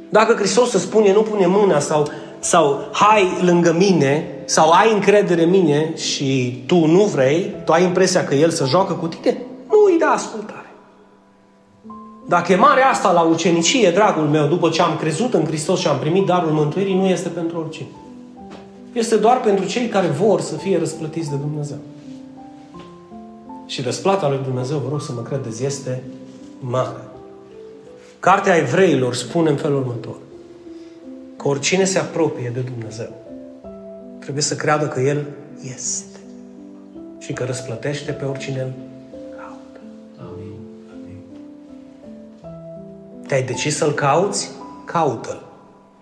[0.09, 2.09] Dacă Hristos îți spune nu pune mâna sau,
[2.47, 7.85] sau hai lângă mine sau ai încredere în mine și tu nu vrei, tu ai
[7.85, 10.71] impresia că El să joacă cu tine, nu îi da ascultare.
[12.29, 15.99] Dacă chemarea asta la ucenicie, dragul meu, după ce am crezut în Hristos și am
[15.99, 17.89] primit darul mântuirii, nu este pentru oricine.
[18.93, 21.79] Este doar pentru cei care vor să fie răsplătiți de Dumnezeu.
[23.67, 26.03] Și răsplata lui Dumnezeu, vă rog să mă credeți, este
[26.61, 27.05] mare.
[28.21, 30.15] Cartea Evreilor spune în felul următor.
[31.37, 33.25] Că oricine se apropie de Dumnezeu
[34.27, 35.25] trebuie să creadă că El
[35.75, 36.19] este.
[37.19, 38.73] și că răsplătește pe oricine îl
[39.37, 39.81] caută.
[40.19, 40.59] Amin.
[40.93, 41.19] Amin.
[43.27, 44.51] Te-ai decis să-L cauți?
[44.85, 45.43] Caută-L.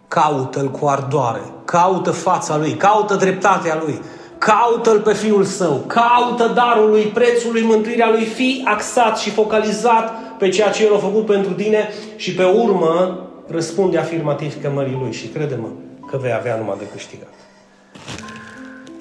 [0.09, 1.43] Caută-L cu ardoare.
[1.65, 2.75] Caută fața Lui.
[2.75, 4.01] Caută dreptatea Lui.
[4.39, 5.85] Caută-L pe Fiul Său.
[5.87, 8.25] Caută darul Lui, prețul Lui, mântuirea Lui.
[8.25, 13.19] Fii axat și focalizat pe ceea ce El a făcut pentru tine și pe urmă
[13.47, 15.13] răspunde afirmativ chemării Lui.
[15.13, 15.69] Și crede-mă
[16.11, 17.33] că vei avea numai de câștigat.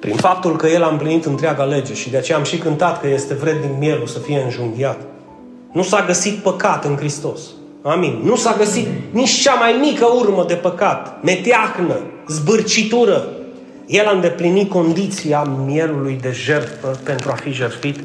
[0.00, 3.08] Prin faptul că El a împlinit întreaga lege și de aceea am și cântat că
[3.08, 4.98] este vrednic mielul să fie înjunghiat.
[5.72, 7.40] Nu s-a găsit păcat în Hristos.
[7.82, 8.20] Amin.
[8.22, 11.96] Nu s-a găsit nici cea mai mică urmă de păcat, meteahnă,
[12.28, 13.28] zbârcitură.
[13.86, 17.98] El a îndeplinit condiția mielului de jertfă pentru a fi jertfit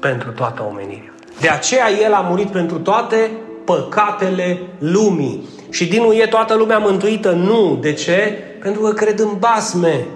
[0.00, 1.14] pentru toată omenirea.
[1.40, 3.30] De aceea El a murit pentru toate
[3.64, 5.48] păcatele lumii.
[5.74, 7.30] Și din nu e toată lumea mântuită?
[7.30, 7.78] Nu.
[7.80, 8.38] De ce?
[8.60, 10.06] Pentru că cred în basme.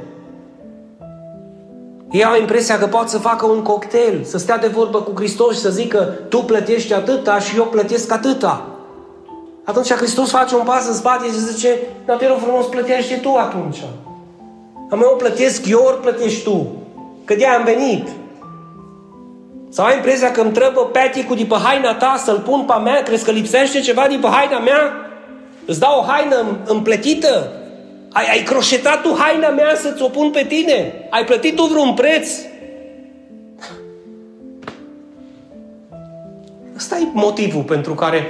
[2.11, 5.55] Ei au impresia că pot să facă un cocktail, să stea de vorbă cu Hristos
[5.55, 8.67] și să zică tu plătești atâta și eu plătesc atâta.
[9.65, 13.35] Atunci Hristos face un pas în spate și zice, dar te rog frumos, plătește tu
[13.35, 13.83] atunci.
[14.91, 16.67] Am eu plătesc eu, ori plătești tu.
[17.25, 18.09] Că de am venit.
[19.69, 23.03] Sau ai impresia că îmi trebuie peticul de pe haina ta să-l pun pe mea?
[23.03, 25.08] Crezi că lipsește ceva din pe haina mea?
[25.71, 27.53] Îți dau o haină împletită?
[28.13, 31.09] Ai, ai croșetat tu haina mea să-ți o pun pe tine?
[31.11, 32.31] Ai plătit tu vreun preț?
[36.77, 38.27] Ăsta e motivul pentru care,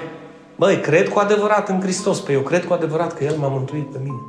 [0.56, 2.20] băi, cred cu adevărat în Hristos.
[2.20, 4.20] Păi eu cred cu adevărat că El m-a mântuit pe mine.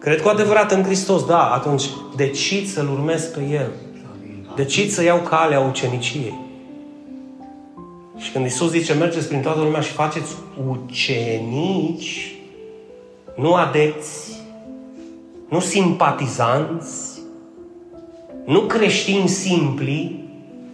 [0.00, 1.84] Cred cu adevărat în Hristos, da, atunci
[2.16, 3.70] decid să-L urmez pe El.
[4.56, 6.51] Decid să iau calea uceniciei.
[8.22, 10.34] Și când Isus zice, mergeți prin toată lumea și faceți
[10.68, 12.34] ucenici,
[13.36, 14.40] nu adepți,
[15.48, 17.20] nu simpatizanți,
[18.44, 20.24] nu creștini simpli,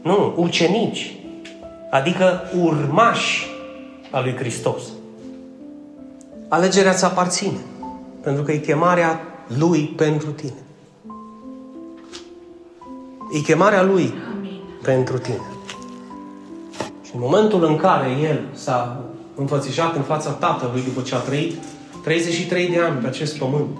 [0.02, 1.14] nu, ucenici,
[1.90, 3.46] adică urmași
[4.10, 4.82] a lui Hristos.
[6.48, 7.58] Alegerea ți aparține,
[8.22, 9.20] pentru că e chemarea
[9.58, 10.62] lui pentru tine.
[13.32, 14.60] E chemarea lui Amin.
[14.82, 15.57] pentru tine.
[17.08, 21.54] Și în momentul în care el s-a înfățișat în fața Tatălui după ce a trăit
[22.02, 23.76] 33 de ani pe acest pământ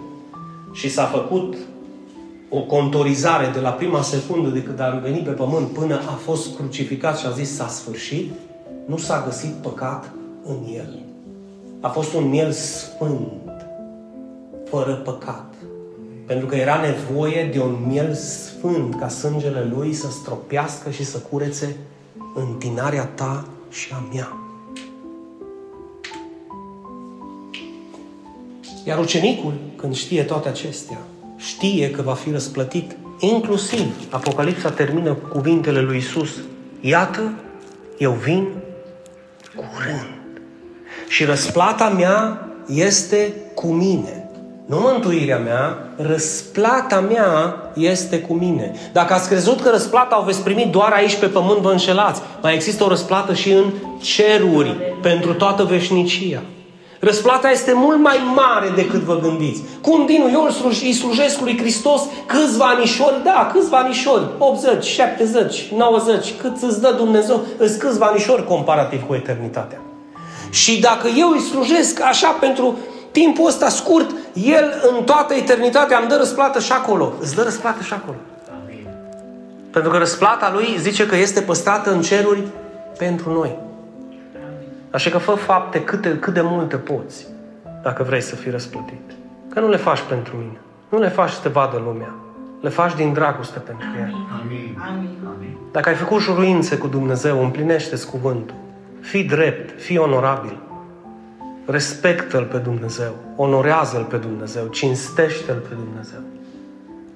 [0.73, 1.57] și s-a făcut
[2.49, 6.57] o contorizare de la prima secundă de când a venit pe pământ până a fost
[6.57, 8.33] crucificat și a zis s-a sfârșit,
[8.87, 10.11] nu s-a găsit păcat
[10.45, 10.99] în el.
[11.81, 13.51] A fost un miel sfânt,
[14.71, 15.55] fără păcat.
[16.27, 21.19] Pentru că era nevoie de un miel sfânt ca sângele lui să stropească și să
[21.19, 21.77] curețe
[22.39, 24.37] întinarea ta și a mea.
[28.85, 30.99] Iar ucenicul, când știe toate acestea,
[31.37, 32.97] știe că va fi răsplătit.
[33.19, 36.31] Inclusiv, Apocalipsa termină cu cuvintele lui Isus.
[36.81, 37.33] Iată,
[37.99, 38.49] eu vin
[39.55, 40.19] curând.
[41.09, 44.18] Și răsplata mea este cu mine.
[44.69, 48.73] Nu mântuirea mea, răsplata mea este cu mine.
[48.93, 52.21] Dacă ați crezut că răsplata o veți primi doar aici pe pământ, vă înșelați.
[52.43, 53.65] Mai există o răsplată și în
[54.01, 56.43] ceruri, pentru toată veșnicia.
[57.01, 59.63] Răsplata este mult mai mare decât vă gândiți.
[59.83, 60.49] Cum din eu
[60.83, 63.21] îi slujesc lui Hristos câțiva anișori?
[63.25, 64.25] Da, câțiva anișori.
[64.39, 69.81] 80, 70, 90, cât îți dă Dumnezeu, îți câțiva anișori comparativ cu eternitatea.
[70.51, 72.79] Și dacă eu îi slujesc așa pentru
[73.13, 77.13] timpul ăsta scurt, El în toată eternitatea îmi dă răsplată și acolo.
[77.21, 78.17] Îți dă răsplată și acolo.
[78.63, 78.87] Amin.
[79.71, 82.43] Pentru că răsplata Lui zice că este păstrată în ceruri
[82.99, 83.59] pentru noi.
[84.91, 87.27] Așa că fă fapte cât de, cât de multe poți
[87.83, 89.11] dacă vrei să fii răsplătit.
[89.49, 90.61] Că nu le faci pentru mine.
[90.89, 92.15] Nu le faci să te vadă lumea.
[92.61, 94.15] Le faci din dragoste pentru El.
[94.41, 94.79] Amin.
[94.89, 95.17] Amin.
[95.37, 95.57] Amin.
[95.73, 98.55] Dacă ai făcut juruințe cu Dumnezeu, împlinește-ți cuvântul.
[99.01, 100.59] Fii drept, fii onorabil.
[101.71, 106.21] Respectă-L pe Dumnezeu, onorează-L pe Dumnezeu, cinstește-L pe Dumnezeu.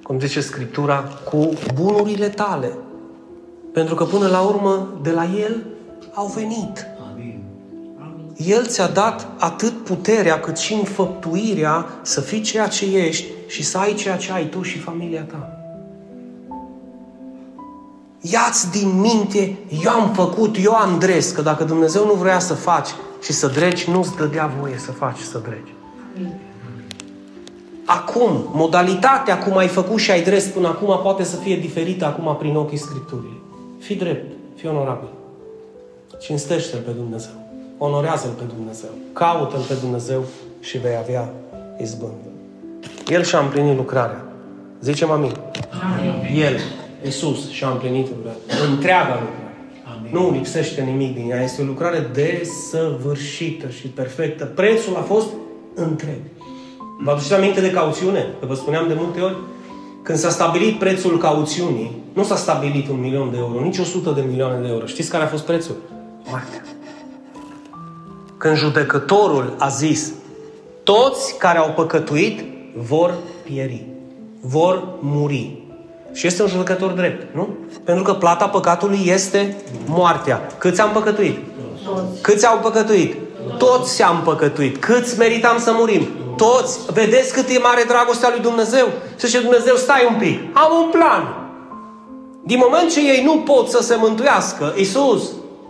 [0.03, 2.71] Cum zice Scriptura, cu bunurile tale.
[3.71, 5.65] Pentru că până la urmă, de la El
[6.13, 6.85] au venit.
[7.11, 7.43] Amin.
[8.35, 13.77] El ți-a dat atât puterea cât și înfăptuirea să fii ceea ce ești și să
[13.77, 15.57] ai ceea ce ai tu și familia ta.
[18.21, 22.53] Ia-ți din minte, eu am făcut, eu am dres, că dacă Dumnezeu nu vrea să
[22.53, 22.89] faci
[23.23, 25.73] și să dregi, nu-ți dădea voie să faci și să dregi.
[27.85, 32.35] Acum, modalitatea cum ai făcut și ai dres până acum poate să fie diferită acum
[32.39, 33.41] prin ochii Scripturii.
[33.79, 35.09] Fii drept, fii onorabil.
[36.21, 37.31] Cinstește-L pe Dumnezeu.
[37.77, 38.89] Onorează-L pe Dumnezeu.
[39.13, 40.23] Caută-L pe Dumnezeu
[40.59, 41.29] și vei avea
[41.81, 42.27] izbândă.
[43.07, 44.23] El și-a împlinit lucrarea.
[44.81, 45.35] Zicem amin.
[45.97, 46.41] Amin.
[46.41, 46.59] El
[47.03, 48.69] Iisus și-a împlinit lucrarea.
[48.69, 49.42] Întreaga lucrare.
[50.13, 50.27] Amin.
[50.27, 51.43] Nu lipsește nimic din ea.
[51.43, 54.45] Este o lucrare desăvârșită și perfectă.
[54.45, 55.27] Prețul a fost
[55.73, 56.19] întreg.
[57.03, 58.35] Vă aduceți aminte de cauțiune?
[58.39, 59.35] Că vă spuneam de multe ori.
[60.01, 64.23] Când s-a stabilit prețul cauțiunii, nu s-a stabilit un milion de euro, nici 100 de
[64.29, 64.85] milioane de euro.
[64.85, 65.75] Știți care a fost prețul?
[66.29, 66.61] Moartea.
[68.37, 70.13] Când judecătorul a zis,
[70.83, 72.43] toți care au păcătuit
[72.75, 73.85] vor pieri,
[74.41, 75.62] vor muri.
[76.13, 77.57] Și este un judecător drept, nu?
[77.83, 79.55] Pentru că plata păcatului este
[79.85, 80.47] moartea.
[80.57, 81.37] Câți am păcătuit?
[81.83, 82.21] Toți.
[82.21, 83.15] Câți au păcătuit?
[83.57, 84.77] Toți am păcătuit.
[84.77, 86.07] Câți meritam să murim?
[86.37, 86.79] Toți.
[86.93, 88.85] Vedeți cât e mare dragostea lui Dumnezeu?
[89.19, 90.39] Și zice Dumnezeu, stai un pic.
[90.53, 91.43] Am un plan.
[92.45, 95.23] Din moment ce ei nu pot să se mântuiască, Iisus,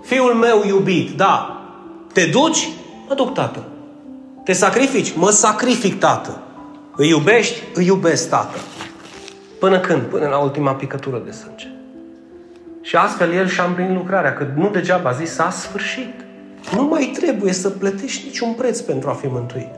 [0.03, 1.61] fiul meu iubit, da,
[2.13, 2.69] te duci?
[3.07, 3.63] Mă duc, tată.
[4.43, 5.13] Te sacrifici?
[5.15, 6.41] Mă sacrific, tată.
[6.95, 7.59] Îi iubești?
[7.73, 8.57] Îi iubesc, tată.
[9.63, 10.01] Până când?
[10.01, 11.67] Până la ultima picătură de sânge.
[12.81, 16.13] Și astfel el și-a împlinit lucrarea, că nu degeaba a zis, s-a sfârșit.
[16.75, 19.69] Nu mai trebuie să plătești niciun preț pentru a fi mântuit.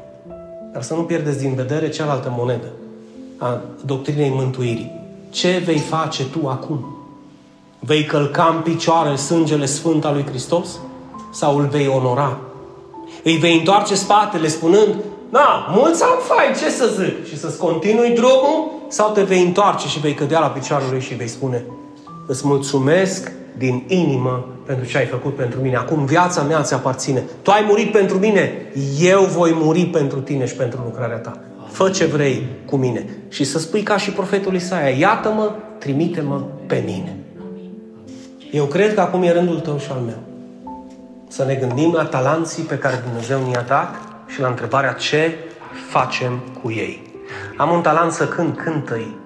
[0.74, 2.68] Dar să nu pierdeți din vedere cealaltă monedă
[3.38, 4.92] a doctrinei mântuirii.
[5.30, 6.98] Ce vei face tu acum?
[7.80, 10.80] Vei călca în picioare sângele sfânt al lui Hristos?
[11.32, 12.38] Sau îl vei onora?
[13.24, 14.96] Îi vei întoarce spatele spunând,
[15.30, 17.28] da, mulți am fai, ce să zic?
[17.28, 18.72] Și să-ți continui drumul?
[18.88, 21.66] Sau te vei întoarce și vei cădea la picioarele lui și vei spune,
[22.28, 25.76] îți mulțumesc din inimă pentru ce ai făcut pentru mine.
[25.76, 27.24] Acum viața mea ți aparține.
[27.42, 28.72] Tu ai murit pentru mine,
[29.02, 31.38] eu voi muri pentru tine și pentru lucrarea ta.
[31.72, 33.06] Fă ce vrei cu mine.
[33.30, 37.18] Și să spui ca și profetul Isaia, iată-mă, trimite-mă pe mine.
[38.52, 40.18] Eu cred că acum e rândul tău și al meu.
[41.28, 43.96] Să ne gândim la talanții pe care Dumnezeu ne-a dat
[44.28, 45.38] și la întrebarea ce
[45.90, 47.14] facem cu ei.
[47.58, 49.18] Am un talent să cânt, cântă-i.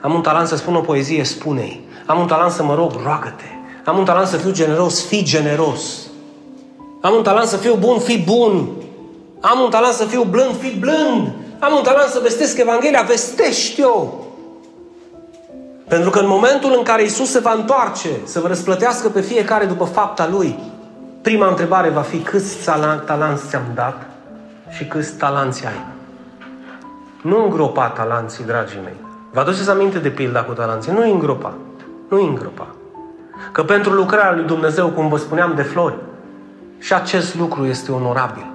[0.00, 1.88] Am un talent să spun o poezie, spune-i.
[2.06, 3.44] Am un talent să mă rog, roagă-te.
[3.84, 5.80] Am un talent să fiu generos, fii generos.
[7.00, 8.68] Am un talent să fiu bun, fii bun.
[9.40, 11.32] Am un talent să fiu blând, fii blând.
[11.58, 14.06] Am un talent să vestesc Evanghelia, vestește-o.
[15.88, 19.64] Pentru că în momentul în care Isus se va întoarce să vă răsplătească pe fiecare
[19.64, 20.58] după fapta Lui,
[21.20, 22.56] prima întrebare va fi câți
[23.06, 24.13] talanți ți-am dat
[24.76, 25.84] și câți talanți ai.
[27.22, 28.96] Nu îngropa talanții, dragii mei.
[29.32, 30.92] Vă aduceți aminte de pilda cu talanții?
[30.92, 31.54] Nu îngropa.
[32.08, 32.66] Nu îngropa.
[33.52, 35.94] Că pentru lucrarea lui Dumnezeu, cum vă spuneam, de flori,
[36.78, 38.46] și acest lucru este onorabil.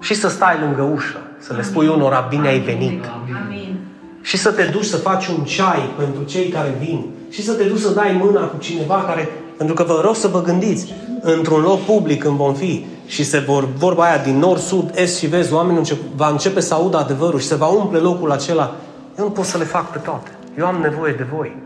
[0.00, 3.04] Și să stai lângă ușă, să le spui unora, bine ai venit.
[3.44, 3.76] Amin.
[4.20, 7.06] Și să te duci să faci un ceai pentru cei care vin.
[7.30, 9.28] Și să te duci să dai mâna cu cineva care...
[9.56, 13.38] Pentru că vă rog să vă gândiți, într-un loc public când vom fi și se
[13.38, 16.96] vor, vorba aia din nord, sud, est și vest, oamenii încep, va începe să audă
[16.96, 18.74] adevărul și se va umple locul acela.
[19.18, 20.30] Eu nu pot să le fac pe toate.
[20.58, 21.56] Eu am nevoie de voi.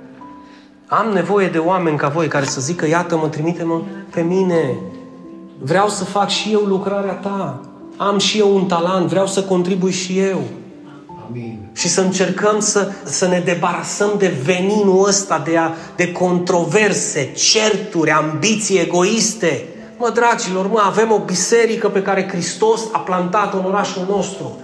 [0.87, 3.81] Am nevoie de oameni ca voi care să zică, iată-mă, trimite-mă
[4.11, 4.75] pe mine.
[5.59, 7.61] Vreau să fac și eu lucrarea ta.
[7.97, 10.43] Am și eu un talent, vreau să contribui și eu.
[11.29, 11.59] Amin.
[11.73, 18.11] Și să încercăm să, să ne debarasăm de veninul ăsta, de, a, de controverse, certuri,
[18.11, 19.65] ambiții egoiste.
[20.01, 24.57] Mă, dragilor, mă, avem o biserică pe care Hristos a plantat în orașul nostru.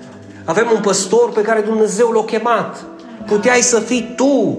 [0.45, 2.85] Avem un păstor pe care Dumnezeu l-a chemat.
[3.27, 4.59] Puteai să fii tu.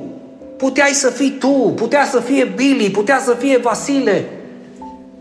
[0.57, 1.73] Puteai să fii tu.
[1.75, 4.29] Putea să fie Billy, putea să fie Vasile.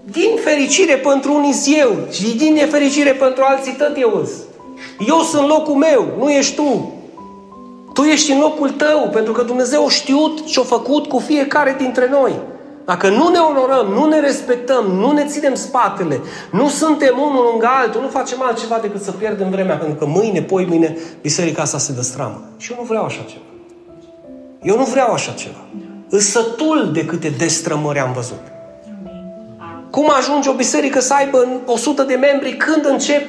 [0.05, 4.31] Din fericire pentru unii eu și din nefericire pentru alții tot eu îs.
[5.09, 6.93] Eu sunt locul meu, nu ești tu.
[7.93, 11.75] Tu ești în locul tău, pentru că Dumnezeu a știut ce a făcut cu fiecare
[11.79, 12.33] dintre noi.
[12.87, 16.21] Dacă nu ne onorăm, nu ne respectăm, nu ne ținem spatele,
[16.51, 20.43] nu suntem unul lângă altul, nu facem altceva decât să pierdem vremea, pentru că mâine,
[20.43, 22.43] poi mâine, biserica asta se dăstramă.
[22.57, 23.45] Și eu nu vreau așa ceva.
[24.63, 25.65] Eu nu vreau așa ceva.
[26.09, 28.41] Îs sătul de câte destrămări am văzut.
[29.91, 33.23] Cum ajunge o biserică să aibă 100 de membri când încep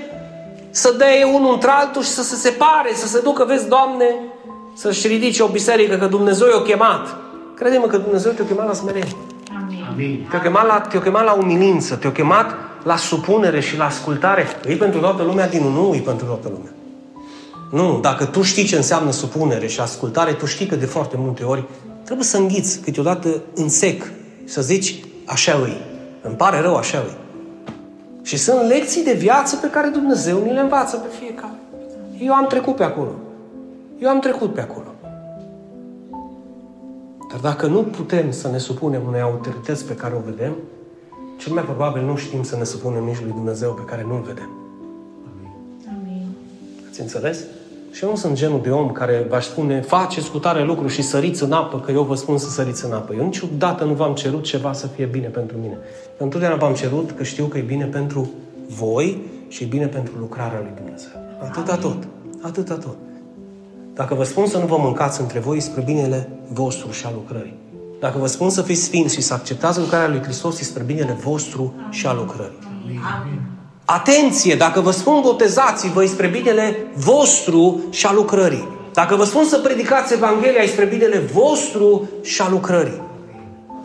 [0.70, 4.06] să dea unul într-altul și să se separe, să se ducă, vezi, Doamne,
[4.76, 7.16] să-și ridice o biserică, că Dumnezeu i-a chemat.
[7.56, 9.16] Crede-mă că Dumnezeu te-a chemat la smerenie.
[9.98, 10.16] Amin.
[10.16, 10.28] Amin.
[10.30, 14.48] Te-a chemat la, te-a chemat la umilință, te-a chemat la supunere și la ascultare.
[14.68, 16.72] E pentru toată lumea din nu, e pentru toată lumea.
[17.72, 21.44] Nu, dacă tu știi ce înseamnă supunere și ascultare, tu știi că de foarte multe
[21.44, 21.64] ori
[22.04, 24.96] trebuie să înghiți câteodată în sec și să zici,
[25.26, 25.78] așa îi.
[26.22, 27.18] Îmi pare rău, așa îi.
[28.24, 31.60] Și sunt lecții de viață pe care Dumnezeu ni le învață pe fiecare.
[32.20, 33.12] Eu am trecut pe acolo.
[34.00, 34.87] Eu am trecut pe acolo.
[37.30, 40.56] Dar dacă nu putem să ne supunem unei autorități pe care o vedem,
[41.38, 44.50] cel mai probabil nu știm să ne supunem nici lui Dumnezeu pe care nu-L vedem.
[45.88, 46.28] Amin.
[46.90, 47.44] Ați înțeles?
[47.92, 51.02] Și eu nu sunt genul de om care v-aș spune, faceți cu tare lucru și
[51.02, 53.14] săriți în apă, că eu vă spun să săriți în apă.
[53.14, 55.78] Eu niciodată nu v-am cerut ceva să fie bine pentru mine.
[56.20, 58.30] Eu întotdeauna v-am cerut că știu că e bine pentru
[58.68, 61.10] voi și e bine pentru lucrarea lui Dumnezeu.
[61.42, 62.08] Atâta tot.
[62.42, 62.96] Atâta tot.
[63.98, 67.58] Dacă vă spun să nu vă mâncați între voi spre binele vostru și al lucrării.
[68.00, 71.74] Dacă vă spun să fiți sfinți și să acceptați lucrarea lui Hristos, spre binele vostru
[71.90, 72.58] și al lucrării.
[73.86, 74.56] Atenție!
[74.56, 78.68] Dacă vă spun botezați-vă spre binele vostru și al lucrării.
[78.94, 83.02] Dacă vă spun să predicați Evanghelia spre binele vostru și al lucrării.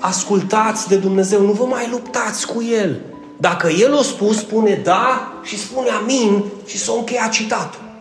[0.00, 3.00] Ascultați de Dumnezeu, nu vă mai luptați cu El.
[3.40, 7.91] Dacă El o spus, spune da și spune amin și s-o încheia citatul.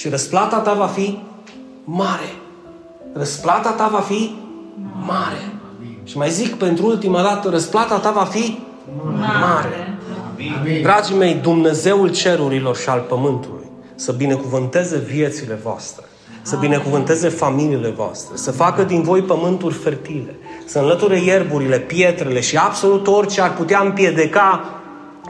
[0.00, 1.18] Și răsplata ta va fi
[1.84, 2.32] mare.
[3.12, 4.34] Răsplata ta va fi
[5.06, 5.52] mare.
[6.04, 8.58] Și mai zic pentru ultima dată, răsplata ta va fi
[9.18, 9.98] mare.
[10.60, 10.82] Amin.
[10.82, 16.04] Dragii mei, Dumnezeul cerurilor și al pământului să binecuvânteze viețile voastre,
[16.42, 22.56] să binecuvânteze familiile voastre, să facă din voi pământuri fertile, să înlăture ierburile, pietrele și
[22.56, 24.64] absolut orice ar putea împiedica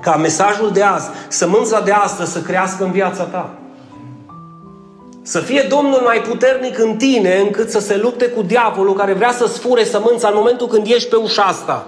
[0.00, 3.54] ca mesajul de azi, sămânța de astăzi să crească în viața ta.
[5.30, 9.32] Să fie Domnul mai puternic în tine încât să se lupte cu diavolul care vrea
[9.32, 11.86] să-ți fure sămânța în momentul când ești pe ușa asta.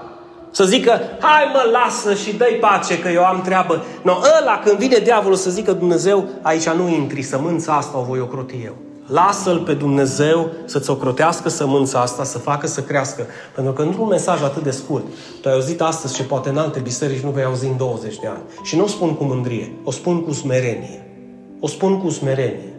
[0.51, 3.85] Să zică, hai mă, lasă și dă pace că eu am treabă.
[4.03, 8.21] No, ăla când vine diavolul să zică Dumnezeu, aici nu intri, sămânța asta o voi
[8.21, 8.73] ocroti eu.
[9.07, 13.27] Lasă-L pe Dumnezeu să-ți ocrotească sămânța asta, să facă să crească.
[13.55, 15.05] Pentru că într-un mesaj atât de scurt,
[15.41, 18.27] tu ai auzit astăzi și poate în alte biserici nu vei auzi în 20 de
[18.27, 18.43] ani.
[18.63, 21.07] Și nu o spun cu mândrie, o spun cu smerenie.
[21.61, 22.72] O spun cu smerenie.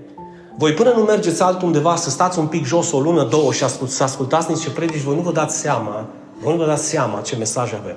[0.58, 3.90] Voi până nu mergeți altundeva să stați un pic jos o lună, două și ascult,
[3.90, 6.06] să ascultați niște predici, voi nu vă dați seama,
[6.42, 7.96] voi nu vă dați seama ce mesaj avem.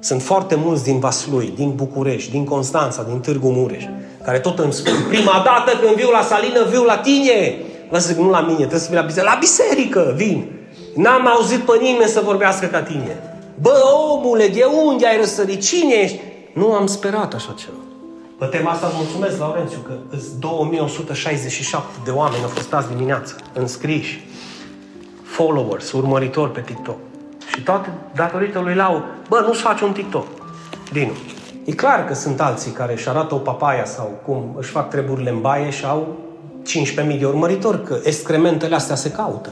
[0.00, 3.84] Sunt foarte mulți din Vaslui, din București, din Constanța, din Târgu Mureș,
[4.24, 7.56] care tot îmi spun, prima dată când viu la salină, viu la tine.
[7.90, 9.30] Vă zic, nu la mine, trebuie să vii la biserică.
[9.30, 10.52] La biserică vin.
[10.94, 13.22] N-am auzit pe nimeni să vorbească ca tine.
[13.60, 15.62] Bă, omule, de unde ai răsărit?
[15.62, 16.20] Cine ești?
[16.52, 17.89] Nu am sperat așa ceva.
[18.40, 23.36] Pe tema asta îți mulțumesc, Laurențiu, că îți 2167 de oameni au fost azi dimineață
[23.52, 24.26] înscriși,
[25.22, 26.96] followers, urmăritori pe TikTok.
[27.52, 30.26] Și toate datorită lui Lau, bă, nu-ți faci un TikTok.
[30.92, 31.12] Dinu.
[31.64, 35.30] E clar că sunt alții care își arată o papaia sau cum își fac treburile
[35.30, 36.16] în baie și au
[37.12, 39.50] 15.000 de urmăritori, că excrementele astea se caută.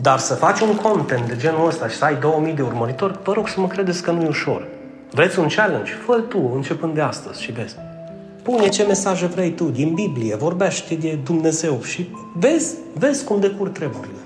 [0.00, 3.32] Dar să faci un content de genul ăsta și să ai 2000 de urmăritori, vă
[3.32, 4.66] rog să mă credeți că nu e ușor.
[5.10, 5.92] Vreți un challenge?
[5.92, 7.76] fă tu, începând de astăzi și vezi.
[8.46, 13.68] Pune ce mesaje vrei tu din Biblie, vorbește de Dumnezeu și vezi, vezi cum decur
[13.68, 14.18] treburile.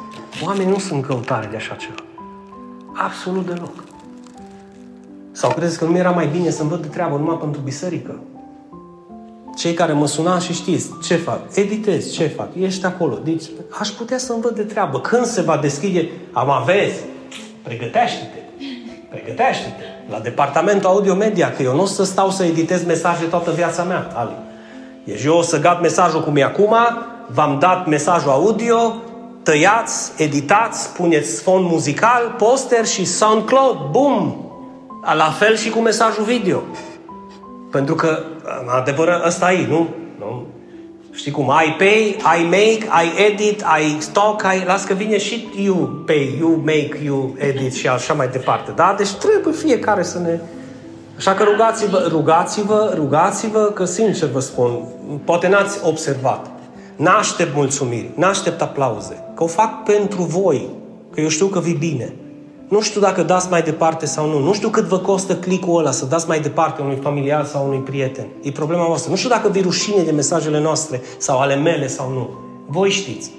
[0.45, 1.95] Oamenii nu sunt căutare de așa ceva.
[2.95, 3.85] Absolut deloc.
[5.33, 8.21] Sau credeți că nu era mai bine să-mi văd de treabă numai pentru biserică?
[9.57, 13.19] Cei care mă suna și știți ce fac, editez, ce fac, ești acolo.
[13.25, 13.45] Deci
[13.81, 15.01] aș putea să-mi văd de treabă.
[15.01, 17.01] Când se va deschide, am aveți,
[17.63, 18.65] pregătește-te,
[19.09, 23.51] pregătește-te la departamentul audio media, că eu nu o să stau să editez mesaje toată
[23.51, 24.37] viața mea, Ali.
[25.05, 26.75] Deci eu o să gat mesajul cum e acum,
[27.27, 28.95] v-am dat mesajul audio,
[29.43, 34.45] tăiați, editați, puneți fond muzical, poster și SoundCloud, bum!
[35.17, 36.63] La fel și cu mesajul video.
[37.71, 38.19] Pentru că,
[38.79, 39.89] adevărat, ăsta e, nu?
[40.19, 40.47] nu?
[41.13, 41.53] Știi cum?
[41.67, 44.65] I pay, I make, I edit, I stock, I...
[44.67, 48.73] Las că vine și you pay, you make, you edit și așa mai departe.
[48.77, 48.95] Da?
[48.99, 50.41] Deci trebuie fiecare să ne...
[51.17, 54.83] Așa că rugați-vă, rugați-vă, rugați-vă, că sincer vă spun,
[55.25, 56.47] poate n-ați observat.
[56.97, 60.69] N-aștept mulțumiri, n-aștept aplauze, că o fac pentru voi,
[61.15, 62.15] că eu știu că vi bine.
[62.71, 64.39] Nu știu dacă dați mai departe sau nu.
[64.39, 67.79] Nu știu cât vă costă clicul ăla să dați mai departe unui familiar sau unui
[67.79, 68.27] prieten.
[68.43, 69.11] E problema voastră.
[69.11, 72.31] Nu știu dacă vi rușine de mesajele noastre sau ale mele sau nu.
[72.67, 73.31] Voi știți.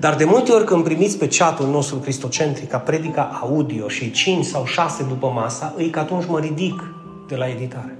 [0.00, 4.44] Dar de multe ori când primiți pe chatul nostru cristocentric ca predica audio și 5
[4.44, 6.84] sau 6 după masa, îi că atunci mă ridic
[7.28, 7.98] de la editare.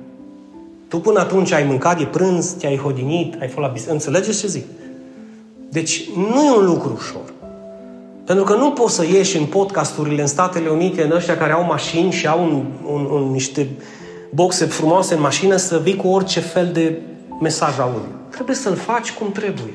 [0.89, 3.93] Tu până atunci ai mâncat de prânz, te-ai hodinit, ai fost la biserică.
[3.93, 4.65] Înțelegeți ce zic?
[5.69, 7.37] Deci nu e un lucru ușor.
[8.29, 11.65] Pentru că nu poți să ieși în podcasturile în Statele Unite, în ăștia care au
[11.65, 13.69] mașini și au un, un, un, niște
[14.31, 17.01] boxe frumoase în mașină, să vii cu orice fel de
[17.41, 18.01] mesaj audio.
[18.31, 19.75] Trebuie să-l faci cum trebuie.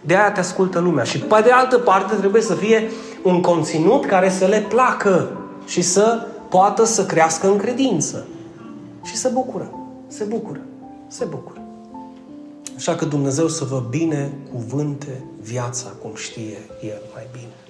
[0.00, 1.04] De aia te ascultă lumea.
[1.04, 2.90] Și pe de altă parte trebuie să fie
[3.22, 5.30] un conținut care să le placă
[5.66, 8.26] și să poată să crească în credință.
[9.02, 9.70] Și se bucură.
[10.06, 10.60] Se bucură.
[11.06, 11.60] Se bucură.
[12.76, 17.63] Așa că Dumnezeu să vă bine cuvânte viața cum știe El mai bine.